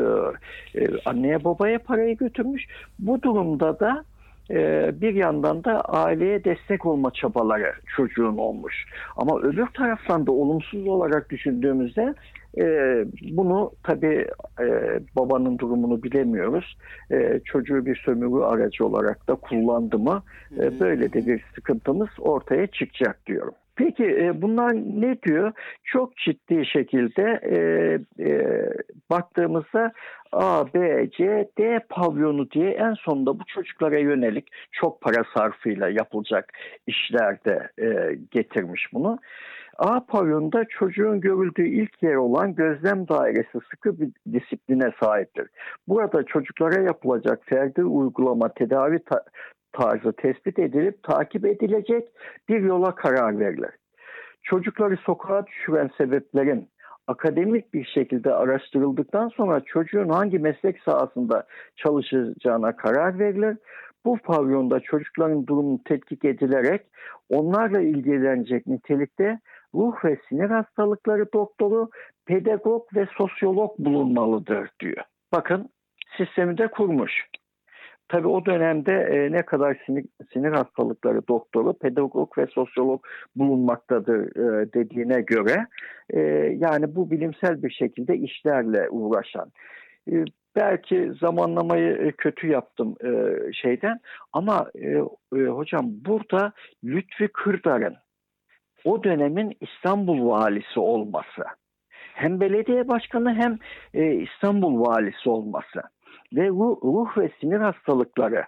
e, 0.79 0.87
anneye 1.05 1.43
babaya 1.43 1.79
parayı 1.79 2.17
götürmüş. 2.17 2.65
Bu 2.99 3.21
durumda 3.21 3.79
da 3.79 4.03
bir 5.01 5.13
yandan 5.13 5.63
da 5.63 5.81
aileye 5.81 6.43
destek 6.43 6.85
olma 6.85 7.11
çabaları 7.11 7.73
çocuğun 7.95 8.37
olmuş. 8.37 8.85
Ama 9.17 9.39
öbür 9.39 9.67
taraftan 9.67 10.27
da 10.27 10.31
olumsuz 10.31 10.87
olarak 10.87 11.29
düşündüğümüzde 11.29 12.13
e, 12.57 12.65
bunu 13.31 13.71
tabii 13.83 14.27
e, 14.59 14.99
babanın 15.15 15.57
durumunu 15.57 16.03
bilemiyoruz. 16.03 16.77
E, 17.11 17.39
çocuğu 17.45 17.85
bir 17.85 17.95
sömürü 18.05 18.43
aracı 18.43 18.85
olarak 18.85 19.27
da 19.27 19.35
kullandı 19.35 19.99
mı 19.99 20.23
böyle 20.79 21.13
de 21.13 21.27
bir 21.27 21.45
sıkıntımız 21.55 22.09
ortaya 22.19 22.67
çıkacak 22.67 23.25
diyorum. 23.25 23.53
Peki 23.77 24.03
e, 24.03 24.41
bunlar 24.41 24.73
ne 24.75 25.21
diyor? 25.21 25.51
Çok 25.83 26.17
ciddi 26.17 26.65
şekilde 26.65 27.39
e, 27.43 27.57
e, 28.23 28.69
baktığımızda 29.09 29.91
A, 30.31 30.73
B, 30.73 31.09
C, 31.17 31.49
D 31.57 31.79
pavyonu 31.89 32.51
diye 32.51 32.69
en 32.69 32.93
sonunda 32.93 33.39
bu 33.39 33.43
çocuklara 33.47 33.99
yönelik 33.99 34.47
çok 34.71 35.01
para 35.01 35.23
sarfıyla 35.37 35.89
yapılacak 35.89 36.53
işlerde 36.87 37.69
e, 37.81 38.17
getirmiş 38.31 38.93
bunu. 38.93 39.19
A 39.77 40.05
pavyonunda 40.05 40.65
çocuğun 40.69 41.21
görüldüğü 41.21 41.67
ilk 41.67 42.03
yer 42.03 42.15
olan 42.15 42.55
gözlem 42.55 43.07
dairesi 43.07 43.59
sıkı 43.71 43.99
bir 43.99 44.09
disipline 44.33 44.91
sahiptir. 45.03 45.47
Burada 45.87 46.23
çocuklara 46.23 46.81
yapılacak 46.81 47.39
ferdi 47.45 47.83
uygulama 47.83 48.49
tedavi 48.49 48.99
ta 48.99 49.23
tarzı 49.79 50.13
tespit 50.13 50.59
edilip 50.59 51.03
takip 51.03 51.45
edilecek 51.45 52.07
bir 52.49 52.61
yola 52.61 52.95
karar 52.95 53.39
verilir. 53.39 53.71
Çocukları 54.43 54.97
sokağa 54.97 55.47
düşüren 55.47 55.89
sebeplerin 55.97 56.69
akademik 57.07 57.73
bir 57.73 57.85
şekilde 57.85 58.33
araştırıldıktan 58.33 59.27
sonra 59.27 59.61
çocuğun 59.65 60.09
hangi 60.09 60.39
meslek 60.39 60.79
sahasında 60.79 61.47
çalışacağına 61.75 62.75
karar 62.75 63.19
verilir. 63.19 63.57
Bu 64.05 64.17
pavyonda 64.17 64.79
çocukların 64.79 65.47
durumu 65.47 65.83
tetkik 65.83 66.25
edilerek 66.25 66.81
onlarla 67.29 67.81
ilgilenecek 67.81 68.67
nitelikte 68.67 69.39
ruh 69.75 70.05
ve 70.05 70.17
sinir 70.29 70.49
hastalıkları 70.49 71.33
doktoru, 71.33 71.89
pedagog 72.25 72.95
ve 72.95 73.07
sosyolog 73.17 73.79
bulunmalıdır 73.79 74.69
diyor. 74.79 75.03
Bakın 75.33 75.69
sistemi 76.17 76.57
de 76.57 76.67
kurmuş. 76.67 77.11
Tabii 78.09 78.27
o 78.27 78.45
dönemde 78.45 78.93
e, 78.93 79.31
ne 79.31 79.41
kadar 79.41 79.77
sinir, 79.85 80.05
sinir 80.33 80.51
hastalıkları 80.51 81.27
doktoru, 81.27 81.73
pedagog 81.73 82.37
ve 82.37 82.45
sosyolog 82.47 83.03
bulunmaktadır 83.35 84.35
e, 84.35 84.73
dediğine 84.73 85.21
göre 85.21 85.67
e, 86.09 86.19
yani 86.57 86.95
bu 86.95 87.11
bilimsel 87.11 87.63
bir 87.63 87.71
şekilde 87.71 88.17
işlerle 88.17 88.89
uğraşan. 88.89 89.51
E, 90.11 90.25
belki 90.55 91.11
zamanlamayı 91.21 91.97
e, 91.97 92.11
kötü 92.11 92.47
yaptım 92.47 92.95
e, 93.03 93.09
şeyden 93.53 93.99
ama 94.33 94.71
e, 94.75 94.87
e, 95.37 95.45
hocam 95.45 95.85
burada 96.05 96.51
Lütfi 96.83 97.27
Kırdar'ın 97.27 97.95
o 98.85 99.03
dönemin 99.03 99.57
İstanbul 99.61 100.29
valisi 100.29 100.79
olması 100.79 101.43
hem 102.13 102.39
belediye 102.39 102.87
başkanı 102.87 103.33
hem 103.35 103.57
e, 103.93 104.13
İstanbul 104.13 104.85
valisi 104.85 105.29
olması 105.29 105.81
ve 106.33 106.47
ruh, 106.47 106.77
ruh 106.83 107.17
ve 107.17 107.31
sinir 107.39 107.59
hastalıkları 107.59 108.43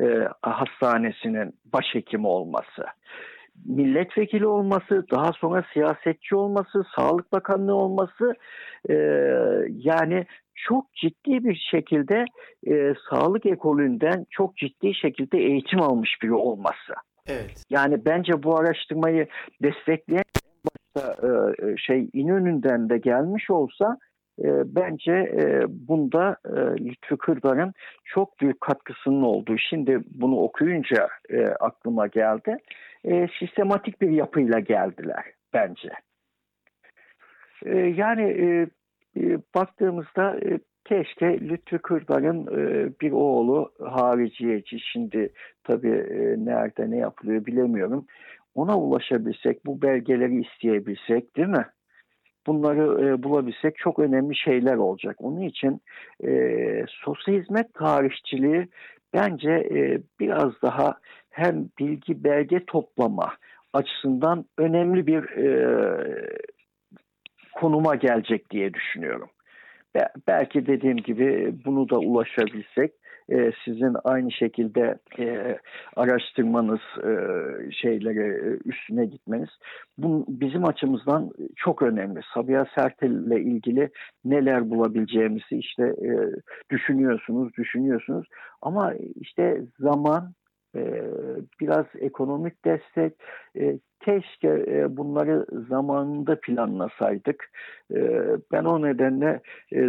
e, 0.00 0.28
hastanesinin 0.42 1.54
başhekimi 1.72 2.26
olması, 2.26 2.84
milletvekili 3.66 4.46
olması, 4.46 5.04
daha 5.10 5.32
sonra 5.32 5.64
siyasetçi 5.72 6.36
olması, 6.36 6.84
Sağlık 6.96 7.32
Bakanlığı 7.32 7.74
olması 7.74 8.34
e, 8.90 8.94
yani 9.68 10.26
çok 10.54 10.94
ciddi 10.94 11.44
bir 11.44 11.68
şekilde 11.70 12.24
e, 12.66 12.94
sağlık 13.10 13.46
ekolünden 13.46 14.26
çok 14.30 14.56
ciddi 14.56 14.94
şekilde 14.94 15.38
eğitim 15.38 15.82
almış 15.82 16.10
biri 16.22 16.34
olması. 16.34 16.94
Evet. 17.28 17.64
Yani 17.70 18.04
bence 18.04 18.42
bu 18.42 18.58
araştırmayı 18.58 19.26
destekleyen 19.62 20.24
başta 20.64 21.26
e, 21.26 21.76
şey 21.76 22.08
İnönü'nden 22.12 22.90
de 22.90 22.98
gelmiş 22.98 23.50
olsa 23.50 23.98
e, 24.38 24.74
bence 24.76 25.12
e, 25.12 25.64
bunda 25.68 26.36
e, 26.46 26.84
Lütfü 26.84 27.16
Kırdar'ın 27.16 27.72
çok 28.04 28.40
büyük 28.40 28.60
katkısının 28.60 29.22
olduğu. 29.22 29.58
Şimdi 29.58 30.00
bunu 30.14 30.36
okuyunca 30.36 31.08
e, 31.30 31.46
aklıma 31.46 32.06
geldi. 32.06 32.56
Sistematik 33.38 34.00
bir 34.00 34.10
yapıyla 34.10 34.60
geldiler 34.60 35.24
bence. 35.54 35.88
Yani 37.96 38.68
baktığımızda 39.54 40.36
keşke 40.84 41.40
Lütfü 41.40 41.78
Kırdar'ın 41.78 42.46
bir 43.00 43.12
oğlu 43.12 43.72
hariciyeci 43.80 44.80
şimdi 44.80 45.32
tabii 45.64 46.06
nerede 46.44 46.90
ne 46.90 46.96
yapılıyor 46.96 47.46
bilemiyorum. 47.46 48.06
Ona 48.54 48.78
ulaşabilsek, 48.78 49.66
bu 49.66 49.82
belgeleri 49.82 50.40
isteyebilsek 50.40 51.36
değil 51.36 51.48
mi? 51.48 51.66
Bunları 52.46 53.06
e, 53.06 53.22
bulabilsek 53.22 53.76
çok 53.76 53.98
önemli 53.98 54.36
şeyler 54.36 54.74
olacak. 54.74 55.16
Onun 55.18 55.40
için 55.40 55.80
e, 56.26 56.30
sosyal 56.88 57.34
hizmet 57.34 57.74
tarihçiliği 57.74 58.68
bence 59.14 59.50
e, 59.50 59.98
biraz 60.20 60.62
daha 60.62 60.98
hem 61.30 61.68
bilgi 61.78 62.24
belge 62.24 62.64
toplama 62.66 63.32
açısından 63.72 64.44
önemli 64.58 65.06
bir 65.06 65.22
e, 65.22 65.48
konuma 67.52 67.94
gelecek 67.94 68.50
diye 68.50 68.74
düşünüyorum. 68.74 69.28
Be 69.94 70.08
belki 70.26 70.66
dediğim 70.66 70.96
gibi 70.96 71.54
bunu 71.64 71.88
da 71.88 71.98
ulaşabilsek 71.98 72.92
e, 73.30 73.52
sizin 73.64 73.96
aynı 74.04 74.32
şekilde 74.32 74.98
e, 75.18 75.58
araştırmanız, 75.96 76.80
e, 76.98 77.10
şeylere 77.72 78.26
e, 78.26 78.58
üstüne 78.64 79.06
gitmeniz 79.06 79.48
bu 79.98 80.24
bizim 80.28 80.64
açımızdan 80.64 81.30
çok 81.56 81.82
önemli. 81.82 82.20
Sabiha 82.34 82.66
Sertel 82.74 83.10
ile 83.10 83.40
ilgili 83.40 83.90
neler 84.24 84.70
bulabileceğimizi 84.70 85.56
işte 85.56 85.82
e, 85.82 86.10
düşünüyorsunuz, 86.70 87.52
düşünüyorsunuz 87.58 88.26
ama 88.62 88.94
işte 89.20 89.62
zaman 89.78 90.32
biraz 91.60 91.86
ekonomik 92.00 92.64
destek, 92.64 93.12
e, 93.58 93.78
keşke 94.00 94.48
e, 94.48 94.96
bunları 94.96 95.46
zamanında 95.68 96.40
planlasaydık. 96.40 97.50
Ben 98.52 98.64
o 98.64 98.82
nedenle 98.82 99.40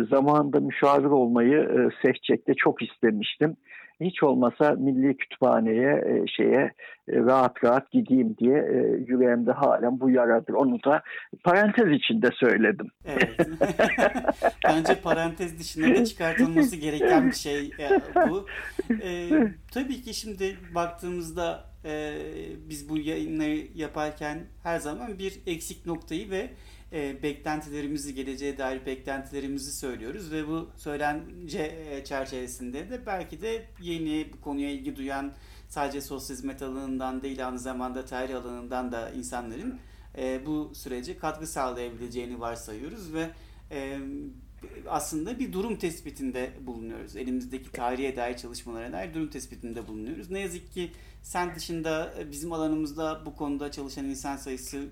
zamanında 0.09 0.59
müşavir 0.59 1.05
olmayı 1.05 1.89
Sehçek'te 2.01 2.53
çok 2.53 2.81
istemiştim 2.81 3.55
hiç 4.01 4.23
olmasa 4.23 4.71
Milli 4.71 5.17
Kütüphane'ye 5.17 5.91
e, 5.91 6.27
şeye 6.27 6.71
e, 7.10 7.15
rahat 7.15 7.63
rahat 7.63 7.91
gideyim 7.91 8.38
diye 8.38 8.58
e, 8.58 8.77
yüreğimde 9.08 9.51
halen 9.51 9.99
bu 9.99 10.10
yaradır. 10.10 10.53
Onu 10.53 10.84
da 10.84 11.01
parantez 11.43 11.91
içinde 11.91 12.29
söyledim. 12.34 12.88
Evet. 13.05 13.39
Bence 14.63 14.95
parantez 14.95 15.60
dışında 15.60 15.99
da 15.99 16.05
çıkartılması 16.05 16.75
gereken 16.75 17.27
bir 17.27 17.36
şey 17.36 17.71
bu. 18.29 18.45
E, 19.03 19.29
tabii 19.73 20.01
ki 20.01 20.13
şimdi 20.13 20.58
baktığımızda 20.75 21.63
e, 21.86 22.13
biz 22.69 22.89
bu 22.89 22.97
yayınları 22.97 23.58
yaparken 23.75 24.39
her 24.63 24.79
zaman 24.79 25.19
bir 25.19 25.34
eksik 25.45 25.86
noktayı 25.86 26.29
ve 26.29 26.49
e, 26.91 27.23
beklentilerimizi, 27.23 28.15
geleceğe 28.15 28.57
dair 28.57 28.85
beklentilerimizi 28.85 29.71
söylüyoruz 29.71 30.31
ve 30.31 30.47
bu 30.47 30.69
söylence 30.77 31.87
e, 31.91 32.03
çerçevesinde 32.03 32.89
de 32.89 33.05
belki 33.05 33.41
de 33.41 33.65
yeni 33.81 34.33
bu 34.33 34.41
konuya 34.41 34.69
ilgi 34.71 34.95
duyan 34.95 35.33
sadece 35.69 36.01
sosyal 36.01 36.37
hizmet 36.37 36.61
alanından 36.61 37.21
değil 37.21 37.47
aynı 37.47 37.59
zamanda 37.59 38.05
tarih 38.05 38.35
alanından 38.35 38.91
da 38.91 39.09
insanların 39.09 39.79
e, 40.17 40.45
bu 40.45 40.71
sürece 40.75 41.17
katkı 41.17 41.47
sağlayabileceğini 41.47 42.39
varsayıyoruz 42.39 43.13
ve 43.13 43.29
e, 43.71 43.99
aslında 44.87 45.39
bir 45.39 45.53
durum 45.53 45.75
tespitinde 45.75 46.51
bulunuyoruz. 46.61 47.15
Elimizdeki 47.15 47.71
tarihe 47.71 48.15
dair 48.15 48.37
çalışmalara 48.37 48.91
dair 48.91 49.13
durum 49.13 49.29
tespitinde 49.29 49.87
bulunuyoruz. 49.87 50.29
Ne 50.31 50.39
yazık 50.39 50.71
ki 50.71 50.91
sen 51.21 51.55
dışında 51.55 52.13
e, 52.19 52.31
bizim 52.31 52.53
alanımızda 52.53 53.25
bu 53.25 53.35
konuda 53.35 53.71
çalışan 53.71 54.05
insan 54.05 54.37
sayısı 54.37 54.85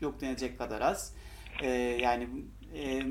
yok 0.00 0.20
denecek 0.20 0.58
kadar 0.58 0.80
az. 0.80 1.14
E, 1.62 1.70
yani 2.02 2.28
e, 2.74 3.02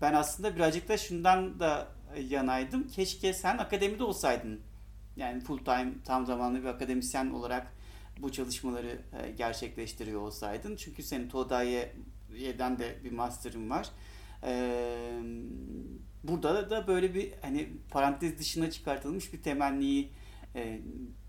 ben 0.00 0.14
aslında 0.14 0.56
birazcık 0.56 0.88
da 0.88 0.96
şundan 0.96 1.60
da 1.60 1.88
yanaydım. 2.28 2.88
Keşke 2.88 3.32
sen 3.32 3.58
akademide 3.58 4.04
olsaydın. 4.04 4.60
Yani 5.16 5.40
full 5.40 5.58
time 5.58 5.92
tam 6.04 6.26
zamanlı 6.26 6.62
bir 6.62 6.68
akademisyen 6.68 7.30
olarak 7.30 7.72
bu 8.18 8.32
çalışmaları 8.32 9.00
e, 9.22 9.30
gerçekleştiriyor 9.30 10.20
olsaydın. 10.20 10.76
Çünkü 10.76 11.02
senin 11.02 11.28
TODAY'den 11.28 12.78
de 12.78 13.04
bir 13.04 13.12
master'ın 13.12 13.70
var. 13.70 13.90
E, 14.44 14.52
burada 16.24 16.70
da 16.70 16.86
böyle 16.86 17.14
bir 17.14 17.32
hani 17.42 17.68
parantez 17.90 18.38
dışına 18.38 18.70
çıkartılmış 18.70 19.32
bir 19.32 19.42
temenniyi 19.42 20.12
e, 20.54 20.80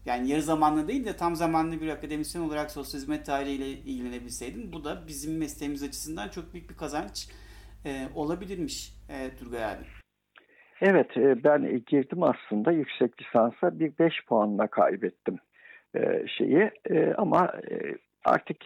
yani 0.05 0.29
yarı 0.29 0.41
zamanlı 0.41 0.87
değil 0.87 1.05
de 1.05 1.17
tam 1.17 1.35
zamanlı 1.35 1.81
bir 1.81 1.89
akademisyen 1.89 2.41
olarak 2.41 2.71
sosyal 2.71 3.01
hizmet 3.01 3.25
tarihiyle 3.25 3.67
ilgilenebilseydin 3.67 4.73
bu 4.73 4.83
da 4.83 5.07
bizim 5.07 5.37
mesleğimiz 5.37 5.83
açısından 5.83 6.29
çok 6.29 6.53
büyük 6.53 6.69
bir 6.69 6.75
kazanç 6.75 7.29
e, 7.85 8.07
olabilirmiş 8.15 8.93
e, 9.09 9.35
Turgay 9.35 9.65
abi. 9.65 9.83
Evet 10.81 11.17
e, 11.17 11.43
ben 11.43 11.83
girdim 11.87 12.23
aslında 12.23 12.71
yüksek 12.71 13.21
lisansa 13.21 13.79
bir 13.79 13.97
5 13.99 14.13
puanla 14.27 14.67
kaybettim 14.67 15.37
e, 15.95 16.27
şeyi 16.37 16.71
e, 16.89 17.13
ama 17.17 17.51
artık 18.25 18.57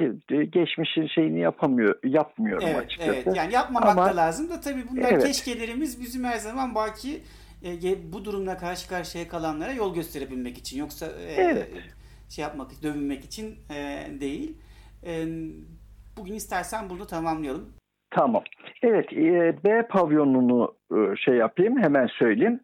geçmişin 0.54 1.08
şeyini 1.08 1.39
yapamıyor 1.39 2.00
yapmıyorum 2.04 2.67
evet, 2.67 2.86
açıkçası. 2.86 3.12
Evet 3.12 3.36
yani 3.36 3.54
yapmamak 3.54 3.89
ama, 3.89 4.06
da 4.06 4.15
lazım 4.15 4.50
da 4.50 4.60
tabii 4.60 4.84
bunlar 4.91 5.12
evet. 5.12 5.24
keşkelerimiz 5.26 6.02
bizim 6.02 6.24
her 6.24 6.38
zaman 6.38 6.76
baki 6.76 7.21
bu 8.13 8.25
durumla 8.25 8.57
karşı 8.57 8.89
karşıya 8.89 9.27
kalanlara 9.27 9.71
yol 9.71 9.95
gösterebilmek 9.95 10.57
için 10.57 10.79
yoksa 10.79 11.05
evet. 11.37 11.67
şey 12.29 12.43
yapmak 12.43 12.83
dövünmek 12.83 13.25
için 13.25 13.55
değil. 14.19 14.57
Bugün 16.17 16.33
istersen 16.33 16.89
bunu 16.89 17.07
tamamlayalım. 17.07 17.69
Tamam. 18.15 18.43
Evet, 18.83 19.13
e, 19.13 19.57
B 19.63 19.87
pavyonunu 19.87 20.75
e, 20.91 21.15
şey 21.15 21.35
yapayım, 21.35 21.83
hemen 21.83 22.07
söyleyeyim. 22.07 22.59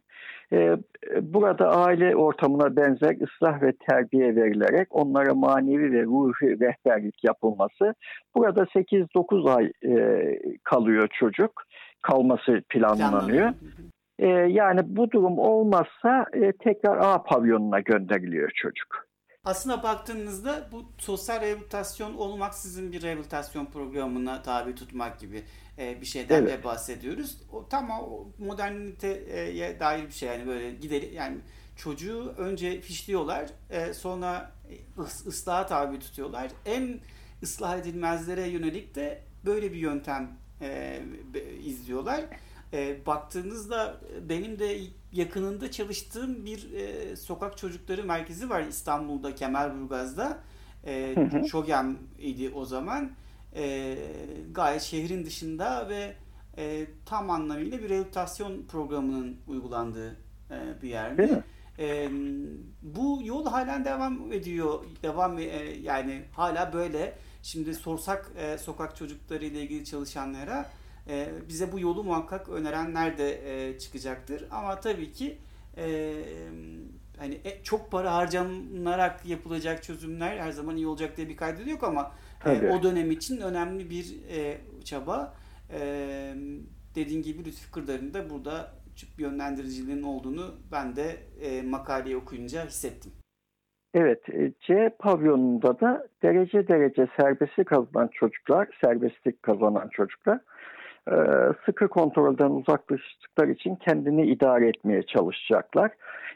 E, 0.53 0.77
burada 1.21 1.69
aile 1.69 2.15
ortamına 2.15 2.75
benzer 2.75 3.15
ıslah 3.21 3.61
ve 3.61 3.73
terbiye 3.89 4.35
verilerek 4.35 4.87
onlara 4.91 5.33
manevi 5.33 5.91
ve 5.91 6.03
ruhi 6.03 6.59
rehberlik 6.59 7.23
yapılması. 7.23 7.93
Burada 8.35 8.63
8-9 8.63 9.55
ay 9.55 9.71
kalıyor 10.63 11.07
çocuk. 11.19 11.63
Kalması 12.01 12.61
planlanıyor. 12.69 13.53
Yani 14.47 14.81
bu 14.85 15.11
durum 15.11 15.39
olmazsa 15.39 16.25
tekrar 16.63 16.97
A 16.97 17.23
pavyonuna 17.23 17.79
gönderiliyor 17.79 18.51
çocuk. 18.55 19.11
Aslında 19.45 19.83
baktığınızda 19.83 20.67
bu 20.71 20.85
sosyal 20.97 21.41
rehabilitasyon 21.41 22.13
olmaksızın 22.13 22.91
bir 22.91 23.01
rehabilitasyon 23.01 23.65
programına 23.65 24.41
tabi 24.41 24.75
tutmak 24.75 25.19
gibi 25.19 25.43
e, 25.77 26.01
bir 26.01 26.05
şeyden 26.05 26.41
evet. 26.41 26.59
de 26.59 26.63
bahsediyoruz. 26.63 27.41
O 27.53 27.67
tam 27.69 27.89
o 27.89 28.27
moderniteye 28.39 29.79
dair 29.79 30.05
bir 30.07 30.11
şey 30.11 30.29
yani 30.29 30.47
böyle 30.47 30.71
gider 30.71 31.01
yani 31.13 31.37
çocuğu 31.75 32.33
önce 32.37 32.81
fişliyorlar, 32.81 33.49
e, 33.69 33.93
sonra 33.93 34.51
ıs, 34.99 35.27
ıslaha 35.27 35.65
tabi 35.65 35.99
tutuyorlar. 35.99 36.51
En 36.65 36.99
ıslah 37.43 37.77
edilmezlere 37.77 38.47
yönelik 38.47 38.95
de 38.95 39.21
böyle 39.45 39.71
bir 39.71 39.77
yöntem 39.77 40.29
e, 40.61 40.99
izliyorlar. 41.63 42.21
E, 42.73 43.05
baktığınızda 43.05 44.01
benim 44.29 44.59
de 44.59 44.77
yakınında 45.11 45.71
çalıştığım 45.71 46.45
bir 46.45 46.73
e, 46.73 47.15
sokak 47.15 47.57
çocukları 47.57 48.03
merkezi 48.03 48.49
var 48.49 48.61
İstanbul'da 48.61 49.35
Kemerburgaz'da. 49.35 50.37
E, 50.85 51.15
Şogem 51.51 51.97
idi 52.19 52.51
o 52.55 52.65
zaman. 52.65 53.11
E, 53.55 53.97
gayet 54.51 54.81
şehrin 54.81 55.25
dışında 55.25 55.89
ve 55.89 56.15
e, 56.57 56.85
tam 57.05 57.29
anlamıyla 57.29 57.79
bir 57.79 57.89
rehabilitasyon 57.89 58.63
programının 58.63 59.37
uygulandığı 59.47 60.15
e, 60.51 60.81
bir 60.81 60.89
yerde. 60.89 61.43
E, 61.79 62.09
bu 62.81 63.19
yol 63.23 63.45
halen 63.45 63.85
devam 63.85 64.33
ediyor. 64.33 64.85
Devam 65.03 65.39
e, 65.39 65.43
yani 65.81 66.23
hala 66.31 66.73
böyle. 66.73 67.17
Şimdi 67.43 67.75
sorsak 67.75 68.31
e, 68.37 68.57
sokak 68.57 68.95
çocukları 68.95 69.45
ile 69.45 69.61
ilgili 69.61 69.85
çalışanlara 69.85 70.69
e, 71.11 71.29
bize 71.49 71.71
bu 71.71 71.79
yolu 71.79 72.03
muhakkak 72.03 72.49
önerenler 72.49 73.17
de 73.17 73.41
e, 73.45 73.79
çıkacaktır. 73.79 74.47
Ama 74.51 74.79
tabii 74.79 75.11
ki 75.11 75.37
e, 75.77 76.13
hani 77.17 77.33
e, 77.33 77.63
çok 77.63 77.91
para 77.91 78.13
harcanarak 78.13 79.25
yapılacak 79.25 79.83
çözümler 79.83 80.37
her 80.37 80.51
zaman 80.51 80.77
iyi 80.77 80.87
olacak 80.87 81.17
diye 81.17 81.29
bir 81.29 81.37
kaydı 81.37 81.69
yok 81.69 81.83
ama 81.83 82.11
e, 82.45 82.69
o 82.69 82.83
dönem 82.83 83.11
için 83.11 83.41
önemli 83.41 83.89
bir 83.89 84.15
e, 84.29 84.57
çaba. 84.83 85.33
E, 85.73 85.79
dediğin 86.95 87.21
gibi 87.21 87.45
Lütfi 87.45 87.71
Kırdar'ın 87.71 88.13
da 88.13 88.29
burada 88.29 88.71
yönlendiriciliğinin 89.17 90.03
olduğunu 90.03 90.55
ben 90.71 90.95
de 90.95 91.17
e, 91.41 91.61
makaleyi 91.61 92.17
okuyunca 92.17 92.65
hissettim. 92.65 93.11
Evet, 93.93 94.23
C 94.61 94.89
pavyonunda 94.99 95.79
da 95.79 96.07
derece 96.23 96.67
derece 96.67 97.07
serbestlik 97.19 97.67
kazanan 97.67 98.09
çocuklar, 98.13 98.67
serbestlik 98.81 99.43
kazanan 99.43 99.89
çocuklar 99.89 100.39
e, 101.09 101.15
sıkı 101.65 101.87
kontrolden 101.87 102.49
uzaklaştıkları 102.49 103.51
için 103.51 103.75
kendini 103.75 104.25
idare 104.25 104.67
etmeye 104.67 105.03
çalışacaklar. 105.03 105.91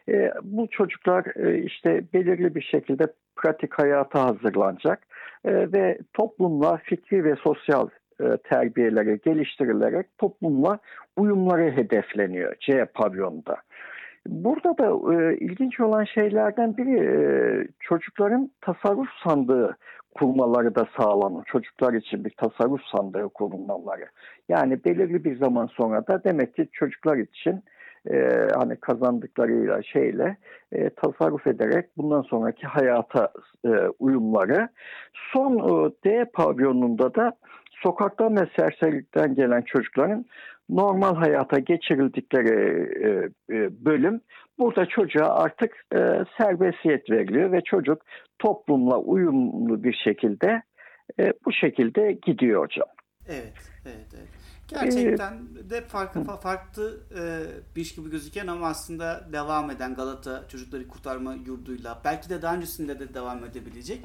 E, 0.10 0.32
bu 0.43 0.67
çocuklar 0.67 1.25
e, 1.36 1.58
işte 1.58 2.04
belirli 2.13 2.56
bir 2.56 2.62
şekilde 2.62 3.04
pratik 3.36 3.73
hayata 3.73 4.23
hazırlanacak 4.25 5.08
ve 5.45 5.97
toplumla 6.13 6.78
fikri 6.84 7.23
ve 7.23 7.36
sosyal 7.36 7.89
terbiyeleri 8.43 9.19
geliştirilerek 9.25 10.17
toplumla 10.17 10.80
uyumları 11.17 11.71
hedefleniyor 11.71 12.56
C 12.60 12.86
pavyonda. 12.86 13.58
Burada 14.28 14.78
da 14.78 15.13
e, 15.13 15.38
ilginç 15.38 15.80
olan 15.80 16.04
şeylerden 16.04 16.78
biri 16.78 16.99
e, 16.99 17.15
çocukların 17.80 18.51
tasarruf 18.62 19.10
sandığı 19.23 19.78
kurmaları 20.15 20.75
da 20.75 20.88
sağlanır. 20.97 21.43
Çocuklar 21.45 21.93
için 21.93 22.25
bir 22.25 22.30
tasarruf 22.30 22.82
sandığı 22.91 23.30
kurulmaları. 23.30 24.06
Yani 24.49 24.84
belirli 24.86 25.23
bir 25.23 25.38
zaman 25.38 25.65
sonra 25.65 26.08
da 26.08 26.23
demek 26.23 26.56
ki 26.56 26.67
çocuklar 26.71 27.17
için 27.17 27.63
e, 28.11 28.47
hani 28.55 28.75
kazandıklarıyla 28.75 29.83
şeyle 29.83 30.37
e, 30.71 30.89
tasarruf 30.89 31.47
ederek 31.47 31.85
bundan 31.97 32.21
sonraki 32.21 32.67
hayata 32.67 33.31
e, 33.65 33.69
uyumları. 33.99 34.69
Son 35.33 35.57
e, 35.57 35.91
D 36.05 36.25
pavyonunda 36.33 37.15
da 37.15 37.31
sokaktan 37.83 38.35
ve 38.35 38.47
serserilikten 38.55 39.35
gelen 39.35 39.61
çocukların 39.61 40.25
normal 40.69 41.15
hayata 41.15 41.59
geçirildikleri 41.59 42.83
e, 43.03 43.09
e, 43.55 43.85
bölüm 43.85 44.21
burada 44.59 44.85
çocuğa 44.85 45.35
artık 45.35 45.71
e, 45.93 45.99
serbestiyet 46.37 47.09
veriliyor 47.09 47.51
ve 47.51 47.61
çocuk 47.61 48.01
toplumla 48.39 48.97
uyumlu 48.97 49.83
bir 49.83 49.93
şekilde 49.93 50.61
e, 51.19 51.33
bu 51.45 51.51
şekilde 51.51 52.11
gidiyor 52.11 52.63
hocam. 52.63 52.87
Evet. 53.29 53.74
Gerçekten 54.67 55.47
de 55.69 55.82
farklı 55.82 56.23
farklı 56.23 56.99
e, 57.19 57.43
bir 57.75 57.82
iş 57.82 57.95
gibi 57.95 58.10
gözüken 58.10 58.47
ama 58.47 58.67
aslında 58.67 59.28
devam 59.34 59.71
eden 59.71 59.95
Galata 59.95 60.47
Çocukları 60.47 60.88
Kurtarma 60.88 61.34
Yurdu'yla 61.34 62.01
belki 62.06 62.30
de 62.30 62.41
daha 62.41 62.56
öncesinde 62.56 62.99
de 62.99 63.13
devam 63.13 63.45
edebilecek 63.45 64.01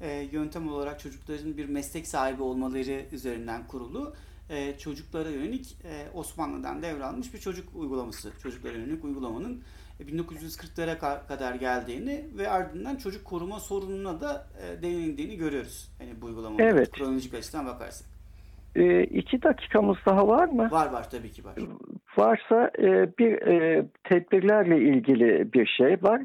e, 0.00 0.28
yöntem 0.32 0.68
olarak 0.68 1.00
çocukların 1.00 1.56
bir 1.56 1.68
meslek 1.68 2.06
sahibi 2.06 2.42
olmaları 2.42 3.04
üzerinden 3.12 3.66
kurulu 3.66 4.14
e, 4.50 4.78
çocuklara 4.78 5.30
yönelik 5.30 5.76
e, 5.84 6.10
Osmanlı'dan 6.14 6.82
devralmış 6.82 7.34
bir 7.34 7.38
çocuk 7.38 7.68
uygulaması. 7.76 8.32
Çocuklara 8.42 8.72
yönelik 8.72 9.04
uygulamanın 9.04 9.62
1940'lara 10.00 11.22
e, 11.22 11.26
kadar 11.26 11.54
geldiğini 11.54 12.24
ve 12.38 12.50
ardından 12.50 12.96
çocuk 12.96 13.24
koruma 13.24 13.60
sorununa 13.60 14.20
da 14.20 14.46
e, 14.62 14.82
değinildiğini 14.82 15.36
görüyoruz. 15.36 15.90
Yani 16.00 16.20
bu 16.20 16.26
uygulamanın 16.26 16.58
evet. 16.58 16.90
kronolojik 16.90 17.34
açıdan 17.34 17.66
bakarsak. 17.66 18.17
E, 18.76 19.02
iki 19.02 19.42
dakikamız 19.42 19.96
daha 20.06 20.28
var 20.28 20.48
mı? 20.48 20.68
Var 20.70 20.92
var 20.92 21.10
tabii 21.10 21.30
ki 21.30 21.44
var. 21.44 21.54
Varsa 22.16 22.70
e, 22.78 23.18
bir 23.18 23.46
e, 23.46 23.86
tedbirlerle 24.04 24.78
ilgili 24.78 25.52
bir 25.52 25.66
şey 25.66 25.96
var. 26.02 26.22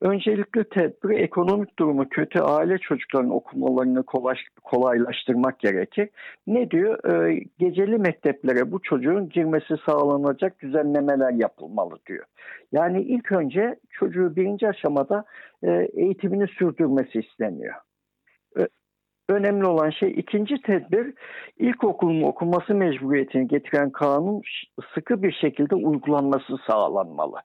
Öncelikli 0.00 0.64
tedbir 0.64 1.18
ekonomik 1.18 1.78
durumu 1.78 2.08
kötü 2.08 2.40
aile 2.40 2.78
çocuklarının 2.78 3.30
okumalarını 3.30 4.02
kolay, 4.02 4.36
kolaylaştırmak 4.64 5.58
gerekir. 5.58 6.08
Ne 6.46 6.70
diyor? 6.70 7.04
Ee, 7.04 7.44
geceli 7.58 7.98
mekteplere 7.98 8.72
bu 8.72 8.82
çocuğun 8.82 9.28
girmesi 9.28 9.74
sağlanacak 9.86 10.60
düzenlemeler 10.62 11.32
yapılmalı 11.32 11.98
diyor. 12.06 12.24
Yani 12.72 13.02
ilk 13.02 13.32
önce 13.32 13.76
çocuğu 13.90 14.36
birinci 14.36 14.68
aşamada 14.68 15.24
e, 15.62 15.88
eğitimini 15.94 16.46
sürdürmesi 16.48 17.18
isteniyor. 17.20 17.74
Önemli 19.28 19.66
olan 19.66 19.90
şey 19.90 20.14
ikinci 20.16 20.62
tedbir 20.62 21.14
ilkokulun 21.58 22.22
okuması 22.22 22.74
mecburiyetini 22.74 23.48
getiren 23.48 23.90
kanun 23.90 24.42
sıkı 24.94 25.22
bir 25.22 25.32
şekilde 25.32 25.74
uygulanması 25.74 26.56
sağlanmalı. 26.66 27.36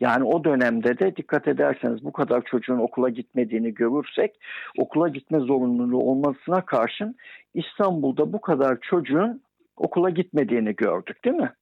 Yani 0.00 0.24
o 0.24 0.44
dönemde 0.44 0.98
de 0.98 1.16
dikkat 1.16 1.48
ederseniz 1.48 2.04
bu 2.04 2.12
kadar 2.12 2.42
çocuğun 2.44 2.78
okula 2.78 3.08
gitmediğini 3.08 3.74
görürsek 3.74 4.40
okula 4.78 5.08
gitme 5.08 5.38
zorunluluğu 5.38 6.10
olmasına 6.10 6.64
karşın 6.64 7.16
İstanbul'da 7.54 8.32
bu 8.32 8.40
kadar 8.40 8.78
çocuğun 8.80 9.42
okula 9.76 10.10
gitmediğini 10.10 10.76
gördük 10.76 11.24
değil 11.24 11.36
mi? 11.36 11.52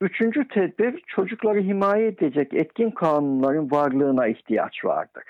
Üçüncü 0.00 0.48
tedbir 0.48 1.02
çocukları 1.06 1.60
himaye 1.60 2.06
edecek 2.06 2.54
etkin 2.54 2.90
kanunların 2.90 3.70
varlığına 3.70 4.26
ihtiyaç 4.26 4.84
vardır. 4.84 5.24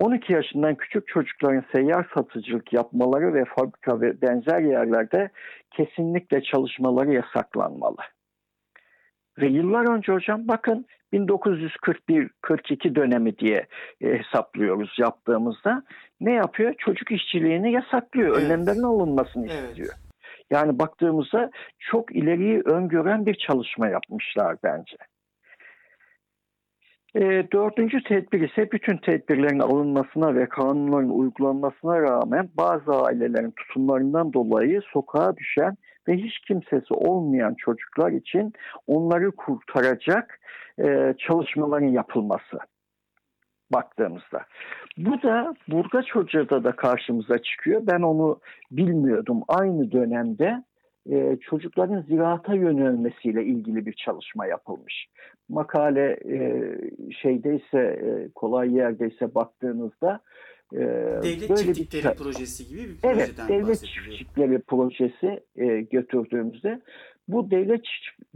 12 0.00 0.32
yaşından 0.32 0.74
küçük 0.74 1.08
çocukların 1.08 1.64
seyyar 1.72 2.06
satıcılık 2.14 2.72
yapmaları 2.72 3.34
ve 3.34 3.44
fabrika 3.44 4.00
ve 4.00 4.22
benzer 4.22 4.60
yerlerde 4.60 5.30
kesinlikle 5.70 6.42
çalışmaları 6.42 7.12
yasaklanmalı. 7.12 7.96
Ve 9.38 9.46
yıllar 9.46 9.96
önce 9.96 10.12
hocam 10.12 10.48
bakın 10.48 10.86
1941-42 11.12 12.94
dönemi 12.94 13.38
diye 13.38 13.66
e, 14.00 14.18
hesaplıyoruz 14.18 14.98
yaptığımızda 14.98 15.82
ne 16.20 16.32
yapıyor? 16.32 16.74
Çocuk 16.78 17.10
işçiliğini 17.10 17.72
yasaklıyor. 17.72 18.36
Evet. 18.36 18.44
Önlemlerin 18.44 18.82
alınmasını 18.82 19.46
evet. 19.52 19.68
istiyor. 19.68 19.94
Yani 20.50 20.78
baktığımızda 20.78 21.50
çok 21.78 22.16
ileriyi 22.16 22.60
öngören 22.60 23.26
bir 23.26 23.34
çalışma 23.34 23.88
yapmışlar 23.88 24.56
bence. 24.64 24.96
E, 27.14 27.20
dördüncü 27.52 28.02
tedbir 28.02 28.50
ise 28.50 28.72
bütün 28.72 28.96
tedbirlerin 28.96 29.58
alınmasına 29.58 30.34
ve 30.34 30.48
kanunların 30.48 31.18
uygulanmasına 31.18 32.00
rağmen 32.00 32.48
bazı 32.54 32.92
ailelerin 32.92 33.50
tutumlarından 33.50 34.32
dolayı 34.32 34.80
sokağa 34.92 35.36
düşen 35.36 35.76
ve 36.08 36.16
hiç 36.16 36.38
kimsesi 36.38 36.94
olmayan 36.94 37.54
çocuklar 37.54 38.12
için 38.12 38.52
onları 38.86 39.30
kurtaracak 39.30 40.40
e, 40.78 41.14
çalışmaların 41.18 41.86
yapılması 41.86 42.58
baktığımızda. 43.72 44.44
Bu 44.96 45.22
da 45.22 45.54
Burgaç 45.68 46.14
Hoca'da 46.14 46.64
da 46.64 46.72
karşımıza 46.72 47.38
çıkıyor. 47.38 47.82
Ben 47.86 48.00
onu 48.00 48.40
bilmiyordum. 48.70 49.42
Aynı 49.48 49.92
dönemde 49.92 50.64
e, 51.10 51.38
çocukların 51.40 52.02
ziraata 52.02 52.54
yönelmesiyle 52.54 53.44
ilgili 53.44 53.86
bir 53.86 53.92
çalışma 53.92 54.46
yapılmış. 54.46 55.06
Makale 55.48 56.18
e, 56.24 56.40
şeydeyse 57.22 57.78
e, 57.78 58.28
kolay 58.34 58.74
yerdeyse 58.74 59.34
baktığınızda 59.34 60.20
e, 60.72 60.78
Devlet 60.78 61.50
böyle 61.50 61.74
çiftlikleri 61.74 62.04
bir, 62.04 62.18
projesi 62.18 62.68
gibi 62.68 62.80
bir 62.80 62.96
projeden 62.96 63.16
Evet, 63.16 63.34
devlet 63.48 63.84
çiftlikleri 63.84 64.58
projesi 64.58 65.40
e, 65.56 65.80
götürdüğümüzde 65.80 66.80
bu 67.28 67.50
devlet 67.50 67.84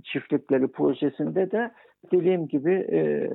çiftlikleri 0.04 0.68
projesinde 0.68 1.50
de 1.50 1.70
dediğim 2.12 2.48
gibi 2.48 2.72
e, 2.72 3.28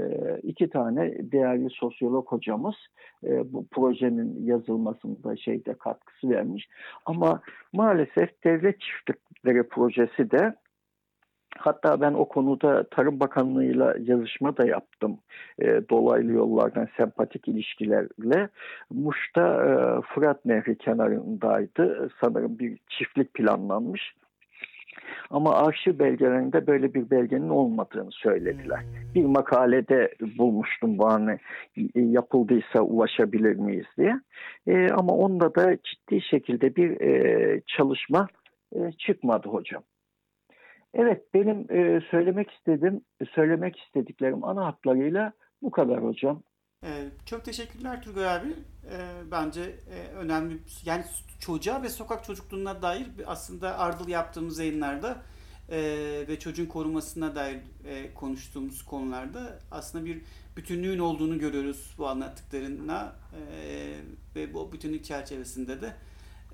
iki 0.44 0.70
tane 0.70 1.32
değerli 1.32 1.70
sosyolog 1.70 2.28
hocamız 2.32 2.76
e, 3.24 3.54
bu 3.54 3.68
projenin 3.68 4.46
yazılmasında 4.46 5.36
şeyde 5.36 5.74
katkısı 5.74 6.30
vermiş. 6.30 6.68
Ama 7.06 7.42
maalesef 7.74 8.44
devlet 8.44 8.82
çiftlikleri 8.82 9.64
projesi 9.64 10.32
de 10.32 10.56
Hatta 11.58 12.02
ben 12.02 12.14
o 12.14 12.26
konuda 12.26 12.84
Tarım 12.84 13.20
Bakanlığı'yla 13.20 13.96
yazışma 14.00 14.58
da 14.58 14.68
yaptım. 14.68 15.20
E, 15.60 15.66
dolaylı 15.90 16.32
yollardan 16.32 16.88
sempatik 16.98 17.48
ilişkilerle. 17.48 18.50
Muş'ta 18.90 19.42
e, 19.42 19.74
Fırat 20.14 20.46
Nehri 20.46 20.78
kenarındaydı. 20.78 22.10
Sanırım 22.22 22.60
bir 22.60 22.80
çiftlik 22.90 23.34
planlanmış. 23.34 24.14
Ama 25.30 25.56
arşiv 25.56 26.00
belgelerinde 26.00 26.68
böyle 26.68 26.94
bir 26.94 27.10
belgenin 27.10 27.50
olmadığını 27.50 28.12
söylediler. 28.12 28.80
Hmm. 28.80 29.14
Bir 29.16 29.26
makalede 29.26 30.14
bulmuştum 30.38 30.98
bu 30.98 31.12
hani 31.12 31.38
yapıldıysa 31.96 32.82
ulaşabilir 32.82 33.56
miyiz 33.56 33.86
diye. 33.98 34.20
E, 34.68 34.89
ama 34.89 35.14
onda 35.14 35.56
da 35.56 35.78
ciddi 35.84 36.22
şekilde 36.22 36.76
bir 36.76 37.02
e, 37.02 37.62
çalışma 37.68 38.28
e, 38.76 38.92
çıkmadı 38.92 39.50
hocam. 39.50 39.84
Evet 40.94 41.34
benim 41.34 41.66
e, 41.70 42.02
söylemek 42.12 42.52
istedim, 42.52 43.02
söylemek 43.36 43.80
istediklerim 43.80 44.44
ana 44.44 44.66
hatlarıyla 44.66 45.32
bu 45.62 45.72
kadar 45.72 46.04
hocam. 46.04 46.42
Ee, 46.86 47.10
çok 47.26 47.46
teşekkürler 47.46 48.02
Turgay 48.04 48.36
abi. 48.36 48.56
Ee, 48.92 49.10
bence 49.32 49.62
e, 49.62 50.08
önemli 50.16 50.58
yani 50.86 51.06
çocuğa 51.40 51.84
ve 51.84 51.90
sokak 51.90 52.26
çocukluğuna 52.26 52.82
dair 52.82 53.08
aslında 53.26 53.80
ardıl 53.80 54.08
yaptığımız 54.08 54.60
yayınlarda 54.60 55.22
e, 55.70 55.80
ve 56.28 56.40
çocuğun 56.40 56.66
korumasına 56.66 57.36
dair 57.36 57.60
e, 57.86 58.14
konuştuğumuz 58.14 58.86
konularda 58.86 59.60
aslında 59.72 60.06
bir 60.06 60.22
bütünlüğün 60.58 61.00
olduğunu 61.00 61.40
görüyoruz 61.40 61.94
bu 61.98 62.08
anlattıklarına 62.08 63.16
e, 63.34 63.96
ve 64.36 64.54
bu 64.54 64.72
bütünlük 64.72 65.06
çerçevesinde 65.06 65.82
de 65.82 65.96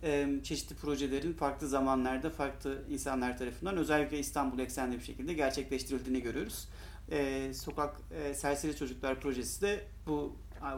e, 0.03 0.28
çeşitli 0.43 0.75
projelerin 0.75 1.34
farklı 1.34 1.67
zamanlarda 1.67 2.30
farklı 2.30 2.84
insanlar 2.89 3.38
tarafından 3.38 3.78
özellikle 3.78 4.19
İstanbul 4.19 4.59
eksenli 4.59 4.99
bir 4.99 5.03
şekilde 5.03 5.34
gerçekleştirildiğini 5.34 6.21
görüyoruz. 6.21 6.69
E, 7.11 7.51
Sokak 7.53 8.01
e, 8.11 8.34
Serseri 8.34 8.75
Çocuklar 8.75 9.21
Projesi 9.21 9.61
de 9.61 9.96
bu 10.07 10.35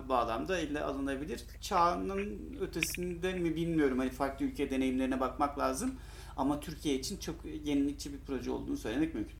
bağlamda 0.09 0.57
elle 0.57 0.82
alınabilir. 0.82 1.45
Çağının 1.61 2.57
ötesinde 2.61 3.34
mi 3.34 3.55
bilmiyorum. 3.55 3.99
Hani 3.99 4.09
farklı 4.09 4.45
ülke 4.45 4.71
deneyimlerine 4.71 5.19
bakmak 5.19 5.59
lazım. 5.59 5.99
Ama 6.38 6.59
Türkiye 6.59 6.95
için 6.95 7.17
çok 7.17 7.36
yenilikçi 7.65 8.13
bir 8.13 8.19
proje 8.27 8.51
olduğunu 8.51 8.77
söylemek 8.77 9.15
mümkün. 9.15 9.38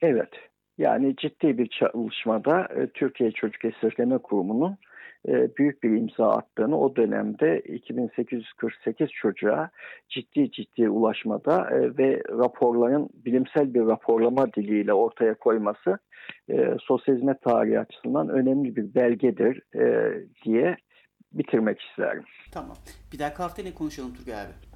Evet. 0.00 0.30
Yani 0.78 1.16
ciddi 1.16 1.58
bir 1.58 1.68
çalışmada 1.68 2.68
e, 2.76 2.86
Türkiye 2.86 3.32
Çocuk 3.32 3.64
Esirgeme 3.64 4.18
Kurumu'nun 4.18 4.76
büyük 5.26 5.82
bir 5.82 5.90
imza 5.90 6.30
attığını 6.30 6.78
o 6.80 6.96
dönemde 6.96 7.60
2848 7.60 9.08
çocuğa 9.10 9.70
ciddi 10.08 10.50
ciddi 10.50 10.90
ulaşmada 10.90 11.70
e, 11.70 11.98
ve 11.98 12.22
raporların 12.28 13.08
bilimsel 13.14 13.74
bir 13.74 13.80
raporlama 13.80 14.52
diliyle 14.52 14.92
ortaya 14.92 15.34
koyması 15.34 15.98
sosyal 16.80 17.16
hizmet 17.16 17.42
tarihi 17.42 17.80
açısından 17.80 18.28
önemli 18.28 18.76
bir 18.76 18.94
belgedir 18.94 19.62
diye 20.44 20.76
bitirmek 21.32 21.80
isterim. 21.80 22.24
Tamam. 22.52 22.76
Bir 23.12 23.18
dahaki 23.18 23.36
hafta 23.36 23.62
ne 23.62 23.74
konuşalım 23.74 24.14
Turgay 24.14 24.40
abi? 24.42 24.67